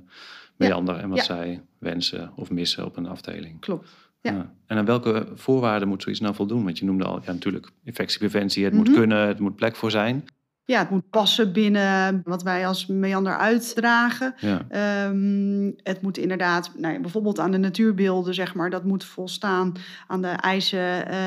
Meander. 0.57 0.95
En 0.97 1.09
wat 1.09 1.17
Ja. 1.17 1.23
zij 1.23 1.61
wensen 1.77 2.31
of 2.35 2.49
missen 2.51 2.85
op 2.85 2.97
een 2.97 3.07
afdeling. 3.07 3.59
Klopt. 3.59 3.89
Ja. 4.31 4.53
En 4.67 4.77
aan 4.77 4.85
welke 4.85 5.27
voorwaarden 5.35 5.87
moet 5.87 6.01
zoiets 6.01 6.21
nou 6.21 6.35
voldoen? 6.35 6.63
Want 6.63 6.77
je 6.79 6.85
noemde 6.85 7.03
al, 7.03 7.19
ja 7.25 7.31
natuurlijk, 7.31 7.69
infectiepreventie. 7.83 8.63
Het 8.63 8.73
Mhm. 8.73 8.83
moet 8.83 8.93
kunnen, 8.93 9.27
het 9.27 9.39
moet 9.39 9.55
plek 9.55 9.75
voor 9.75 9.91
zijn. 9.91 10.25
Ja, 10.65 10.79
het 10.79 10.89
moet 10.89 11.09
passen 11.09 11.53
binnen 11.53 12.21
wat 12.25 12.43
wij 12.43 12.67
als 12.67 12.85
meander 12.85 13.37
uitdragen. 13.37 14.33
Ja, 14.37 14.61
Ehm, 14.69 15.71
het 15.83 16.01
moet 16.01 16.17
inderdaad, 16.17 16.71
nou 16.77 16.93
ja, 16.93 16.99
bijvoorbeeld 16.99 17.39
aan 17.39 17.51
de 17.51 17.57
natuurbeelden, 17.57 18.33
zeg 18.33 18.53
maar, 18.55 18.69
dat 18.69 18.83
moet 18.83 19.03
volstaan 19.03 19.71
aan 20.07 20.21
de 20.21 20.27
eisen 20.27 21.07
eh, 21.07 21.17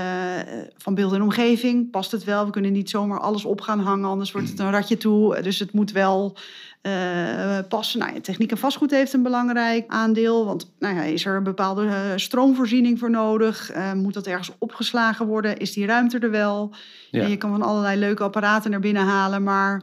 van 0.76 0.95
beeld 0.95 1.12
en 1.12 1.23
omgeving. 1.23 1.91
Past 1.91 2.11
het 2.12 2.25
wel? 2.25 2.45
We 2.45 2.50
kunnen 2.50 2.73
niet 2.73 2.91
zomaar 2.91 3.21
alles 3.21 3.45
op 3.45 3.61
gaan 3.61 3.81
hangen, 3.81 4.09
anders 4.09 4.33
wordt 4.33 4.49
het 4.49 4.59
een 4.59 4.71
ratje 4.71 4.97
toe. 4.97 5.43
Dus 5.43 5.59
het 5.59 5.73
moet 5.73 5.93
wel 5.93 6.37
eh, 6.83 7.59
passen. 7.68 7.99
Nou, 7.99 8.14
ja, 8.14 8.21
techniek 8.21 8.50
en 8.50 8.59
vastgoed 8.59 8.90
heeft 8.90 9.12
een 9.12 9.23
belangrijk 9.23 9.85
aandeel, 9.88 10.45
want 10.45 10.75
nou 10.78 10.95
ja, 10.95 11.02
is 11.02 11.25
er 11.25 11.37
een 11.37 11.42
bepaalde 11.42 11.87
eh, 11.87 12.12
stroomvoorziening 12.16 12.99
voor 12.99 13.11
nodig? 13.11 13.71
Eh, 13.71 13.92
moet 13.92 14.14
dat 14.14 14.26
ergens 14.26 14.52
opgeslagen 14.59 15.26
worden? 15.26 15.56
Is 15.56 15.73
die 15.73 15.87
ruimte 15.87 16.18
er 16.18 16.30
wel? 16.30 16.75
Ja. 17.11 17.23
En 17.23 17.30
je 17.30 17.37
kan 17.37 17.50
van 17.50 17.62
allerlei 17.62 17.99
leuke 17.99 18.23
apparaten 18.23 18.71
naar 18.71 18.80
binnen 18.80 19.04
halen, 19.04 19.42
maar 19.42 19.83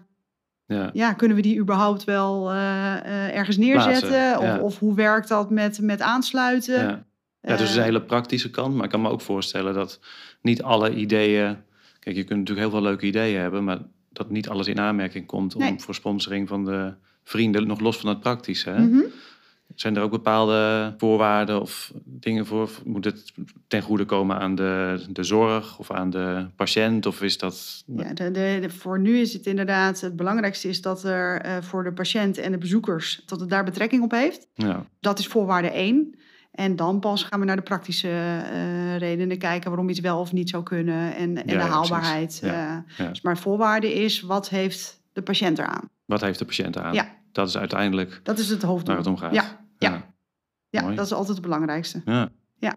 ja. 0.65 0.89
ja, 0.93 1.13
kunnen 1.13 1.38
we 1.38 1.43
die 1.43 1.59
überhaupt 1.59 2.03
wel 2.03 2.53
ergens 2.53 3.57
neerzetten? 3.57 4.09
Plaatsen, 4.09 4.45
ja. 4.45 4.57
Of, 4.57 4.62
of 4.62 4.79
hoe 4.79 4.95
werkt 4.95 5.27
dat 5.27 5.50
met, 5.50 5.81
met 5.81 6.01
aansluiten? 6.01 6.81
Ja. 6.88 7.05
Ja, 7.43 7.50
dus 7.50 7.59
het 7.59 7.69
is 7.69 7.75
een 7.75 7.81
Eh, 7.81 7.88
hele 7.88 8.01
praktische 8.01 8.50
kant. 8.50 8.75
Maar 8.75 8.83
ik 8.83 8.89
kan 8.89 9.01
me 9.01 9.09
ook 9.09 9.21
voorstellen 9.21 9.73
dat 9.73 10.00
niet 10.41 10.63
alle 10.63 10.93
ideeën... 10.95 11.57
Kijk, 12.00 12.15
je 12.15 12.23
kunt 12.23 12.39
natuurlijk 12.39 12.67
heel 12.67 12.77
veel 12.77 12.88
leuke 12.89 13.05
ideeën 13.05 13.39
hebben... 13.39 13.63
maar 13.63 13.79
dat 14.13 14.29
niet 14.29 14.50
alles 14.50 14.67
in 14.67 14.79
aanmerking 14.79 15.25
komt 15.25 15.55
om, 15.55 15.62
Nee. 15.62 15.75
voor 15.79 15.96
sponsoring 15.96 16.48
van 16.48 16.65
de 16.65 16.93
vrienden... 17.24 17.67
nog 17.67 17.79
los 17.79 17.98
van 17.98 18.10
het 18.10 18.20
praktische. 18.20 18.70
Hè? 18.70 18.79
mhm. 18.86 19.01
Zijn 19.75 19.96
er 19.96 20.01
ook 20.01 20.12
bepaalde 20.12 20.93
voorwaarden 20.98 21.62
of 21.62 21.91
dingen 22.03 22.46
voor? 22.46 22.70
Moet 22.86 23.05
het 23.05 23.34
ten 23.67 23.82
goede 23.82 24.05
komen 24.05 24.38
aan 24.39 24.55
de, 24.55 25.03
de 25.10 25.24
zorg 25.24 25.79
of 25.79 25.91
aan 25.91 26.10
de 26.10 26.46
patiënt? 26.55 27.05
Of 27.05 27.22
is 27.22 27.38
dat... 27.38 27.84
Ja, 27.88 28.13
de, 28.13 28.32
de, 28.32 28.58
de- 28.62 28.70
voor 28.70 29.00
nu 29.00 29.17
is 29.17 29.34
het 29.34 29.46
inderdaad 29.46 30.01
het 30.01 30.15
belangrijkste 30.15 30.67
is 30.67 30.82
dat 30.82 31.03
er 31.03 31.41
eh, 31.41 31.58
voor 31.62 31.84
de 31.84 31.93
patiënt 31.93 32.38
en 32.38 32.51
de 32.51 32.58
bezoekers 32.58 33.22
dat 33.25 33.39
het 33.39 33.50
daar 33.50 33.63
betrekking 33.63 34.03
op 34.03 34.12
heeft. 34.12 34.48
Ja, 34.53 34.86
Dat 35.00 35.20
is 35.20 35.27
voorwaarde 35.27 35.70
één. 35.72 36.15
En 36.53 36.75
dan 36.75 37.00
pas 37.00 37.24
gaan 37.24 37.39
we 37.39 37.45
naar 37.45 37.55
de 37.55 37.62
praktische 37.62 38.07
eh, 38.07 38.98
redenen 38.98 39.38
kijken 39.38 39.69
waarom 39.69 39.89
iets 39.89 40.00
wel 40.00 40.19
of 40.19 40.31
niet 40.31 40.50
zou 40.50 40.63
kunnen 40.63 41.15
en, 41.15 41.45
en 41.45 41.53
Ja, 41.53 41.65
de 41.65 41.72
haalbaarheid. 41.72 42.39
Ja, 42.41 42.86
eh. 42.88 42.98
ja. 42.98 43.10
Dus 43.10 43.22
maar 43.22 43.38
voorwaarde 43.38 43.93
is 43.93 44.22
wat 44.22 44.50
heeft 44.50 45.01
de 45.13 45.22
patiënt 45.22 45.60
eraan? 45.60 45.89
Wat 46.05 46.22
heeft 46.22 46.39
de 46.39 46.45
patiënt 46.45 46.77
aan? 46.77 46.93
Ja. 46.93 47.15
Dat 47.31 47.48
is 47.48 47.57
uiteindelijk 47.57 48.19
Dat 48.24 48.39
is 48.39 48.50
het 48.50 48.62
hoofddoel. 48.62 48.95
waar 48.95 49.03
het 49.03 49.13
om 49.13 49.17
gaat. 49.17 49.33
Ja, 49.33 49.65
ja. 49.77 50.05
ja 50.69 50.91
dat 50.91 51.05
is 51.05 51.13
altijd 51.13 51.38
het 51.38 51.41
belangrijkste. 51.45 52.01
Ja. 52.05 52.29
Ja. 52.60 52.75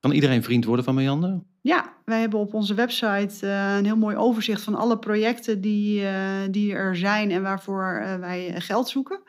Kan 0.00 0.10
iedereen 0.10 0.42
vriend 0.42 0.64
worden 0.64 0.84
van 0.84 0.94
Meander? 0.94 1.40
Ja, 1.60 1.92
wij 2.04 2.20
hebben 2.20 2.38
op 2.38 2.54
onze 2.54 2.74
website 2.74 3.46
eh, 3.46 3.76
een 3.76 3.84
heel 3.84 3.96
mooi 3.96 4.16
overzicht 4.16 4.62
van 4.62 4.74
alle 4.74 4.98
projecten 4.98 5.60
die, 5.60 6.04
die 6.50 6.72
er 6.74 6.96
zijn 6.96 7.30
en 7.30 7.42
waarvoor 7.42 8.04
wij 8.20 8.54
geld 8.60 8.88
zoeken. 8.88 9.20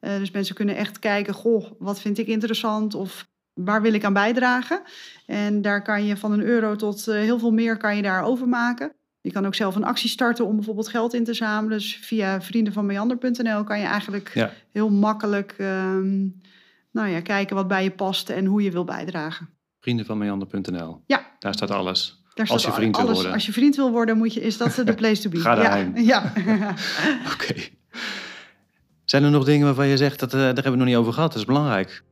Eh, 0.00 0.18
dus 0.18 0.30
mensen 0.30 0.54
kunnen 0.54 0.76
echt 0.76 0.98
kijken, 0.98 1.34
goh, 1.34 1.70
wat 1.78 2.00
vind 2.00 2.18
ik 2.18 2.26
interessant 2.26 2.94
of 2.94 3.26
waar 3.54 3.82
wil 3.82 3.92
ik 3.94 4.04
aan 4.04 4.12
bijdragen? 4.12 4.82
En 5.26 5.62
daar 5.62 5.82
kan 5.82 6.04
je 6.04 6.16
van 6.16 6.32
een 6.32 6.42
euro 6.42 6.76
tot 6.76 7.08
eh, 7.08 7.14
heel 7.14 7.38
veel 7.38 7.50
meer 7.52 7.76
kan 7.76 7.96
je 7.96 8.02
daar 8.02 8.22
overmaken. 8.24 8.92
Je 9.20 9.32
kan 9.32 9.46
ook 9.46 9.54
zelf 9.54 9.74
een 9.76 9.84
actie 9.84 10.10
starten 10.10 10.46
om 10.46 10.54
bijvoorbeeld 10.56 10.88
geld 10.88 11.14
in 11.14 11.24
te 11.24 11.34
zamelen. 11.34 11.78
Dus 11.78 11.96
via 12.02 12.40
vriendenvanmeander.nl 12.42 13.64
kan 13.64 13.78
je 13.78 13.84
eigenlijk 13.86 14.30
Ja. 14.34 14.52
heel 14.72 14.90
makkelijk 14.90 15.54
ehm, 15.58 16.18
nou 16.92 17.08
ja, 17.08 17.20
kijken 17.20 17.56
wat 17.56 17.68
bij 17.68 17.82
je 17.82 17.90
past 17.90 18.28
en 18.30 18.44
hoe 18.44 18.62
je 18.62 18.70
wil 18.70 18.84
bijdragen. 18.84 19.48
Vriendenvanmeander.nl. 19.80 21.02
Ja. 21.06 21.26
Daar 21.38 21.54
staat 21.54 21.70
alles. 21.70 22.22
Daar 22.34 22.48
Als 22.48 22.64
je 22.64 22.72
vriend 22.72 22.96
wil 22.96 23.04
alles. 23.04 23.14
worden. 23.16 23.32
Als 23.34 23.46
je 23.46 23.52
vriend 23.52 23.76
wil 23.76 23.90
worden, 23.90 24.16
moet 24.16 24.34
je, 24.34 24.40
is 24.40 24.56
dat 24.56 24.74
de 24.84 24.94
place 25.00 25.22
to 25.22 25.30
be. 25.30 25.38
Ga 25.40 25.54
daarheen. 25.54 26.04
Ja, 26.04 26.32
ja. 26.46 26.74
Oké. 27.34 27.54
Zijn 29.10 29.24
er 29.24 29.30
nog 29.30 29.44
dingen 29.44 29.66
waarvan 29.66 29.86
je 29.86 29.96
zegt, 29.96 30.20
dat, 30.20 30.32
eh, 30.32 30.38
daar 30.38 30.44
hebben 30.46 30.62
we 30.64 30.68
het 30.70 30.78
nog 30.78 30.86
niet 30.88 30.96
over 30.96 31.12
gehad, 31.12 31.30
dat 31.32 31.40
is 31.40 31.46
belangrijk. 31.46 32.02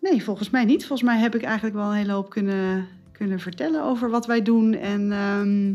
Nee, 0.00 0.24
volgens 0.24 0.50
mij 0.50 0.64
niet. 0.64 0.86
Volgens 0.86 1.08
mij 1.08 1.18
heb 1.18 1.34
ik 1.34 1.42
eigenlijk 1.42 1.76
wel 1.76 1.84
een 1.86 1.96
hele 1.96 2.12
hoop 2.12 2.30
kunnen, 2.30 2.86
kunnen 3.12 3.40
vertellen 3.40 3.84
over 3.84 4.10
wat 4.10 4.26
wij 4.26 4.42
doen. 4.42 4.74
En 4.74 5.12
ehm, 5.12 5.68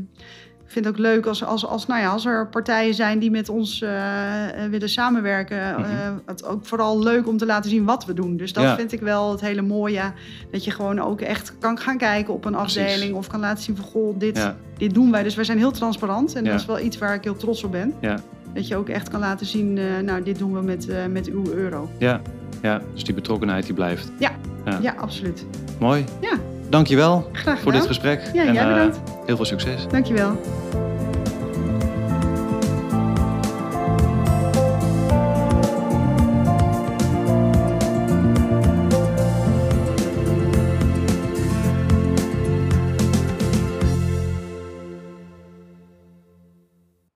ik 0.66 0.72
vind 0.72 0.86
het 0.86 0.94
ook 0.94 1.00
leuk 1.00 1.26
als, 1.26 1.44
als, 1.44 1.66
als, 1.66 1.86
nou 1.88 2.02
ja, 2.02 2.10
als 2.10 2.26
er 2.26 2.48
partijen 2.48 2.94
zijn 2.94 3.20
die 3.20 3.32
met 3.32 3.50
ons 3.50 3.82
eh, 3.82 4.64
eh, 4.64 4.70
willen 4.72 4.90
samenwerken. 4.90 5.58
Eh, 5.76 6.12
het 6.26 6.46
ook 6.46 6.66
vooral 6.66 7.04
leuk 7.04 7.28
om 7.28 7.38
te 7.38 7.46
laten 7.46 7.70
zien 7.70 7.86
wat 7.86 8.06
we 8.06 8.14
doen. 8.14 8.38
Dus 8.38 8.54
dat 8.54 8.64
Ja. 8.64 8.76
vind 8.76 8.92
ik 8.92 9.00
wel 9.00 9.32
het 9.32 9.42
hele 9.42 9.62
mooie. 9.62 10.02
Dat 10.52 10.64
je 10.64 10.72
gewoon 10.72 11.00
ook 11.00 11.22
echt 11.22 11.54
kan 11.60 11.78
gaan 11.80 11.98
kijken 11.98 12.34
op 12.34 12.46
een 12.46 12.52
Precies. 12.52 12.78
afdeling. 12.82 13.16
Of 13.16 13.28
kan 13.28 13.40
laten 13.40 13.64
zien 13.64 13.76
van, 13.76 13.86
goh, 13.86 14.20
dit, 14.20 14.38
Ja, 14.38 14.58
dit 14.78 14.94
doen 14.94 15.12
wij. 15.12 15.24
Dus 15.24 15.36
wij 15.36 15.46
zijn 15.46 15.58
heel 15.58 15.72
transparant. 15.72 16.36
En 16.36 16.44
dat 16.44 16.54
is 16.60 16.66
wel 16.66 16.80
iets 16.80 16.98
waar 16.98 17.14
ik 17.16 17.24
heel 17.24 17.36
trots 17.38 17.64
op 17.64 17.72
ben. 17.72 17.94
ja, 18.02 18.20
Dat 18.54 18.68
je 18.68 18.76
ook 18.76 18.90
echt 18.90 19.10
kan 19.10 19.20
laten 19.20 19.46
zien, 19.46 19.78
eh, 19.78 19.84
nou, 20.04 20.24
dit 20.24 20.38
doen 20.38 20.54
we 20.54 20.62
met, 20.62 20.90
eh, 20.90 21.06
met 21.06 21.28
uw 21.28 21.44
euro. 21.54 21.90
ja, 21.98 22.22
ja. 22.62 22.82
Dus 22.94 23.04
die 23.04 23.14
betrokkenheid 23.14 23.66
die 23.66 23.74
blijft. 23.74 24.12
Ja. 24.20 24.32
Ja, 24.82 24.96
absoluut. 24.98 25.46
Mooi. 25.80 26.04
Ja. 26.22 26.38
Dankjewel 26.70 27.30
Graag 27.32 27.60
voor 27.60 27.72
dit 27.72 27.86
gesprek. 27.86 28.30
Ja, 28.34 28.46
en 28.46 28.54
jij 28.54 28.64
eh, 28.64 28.74
bedankt. 28.74 29.00
heel 29.26 29.36
veel 29.36 29.46
succes. 29.46 29.88
Dankjewel. 29.88 30.40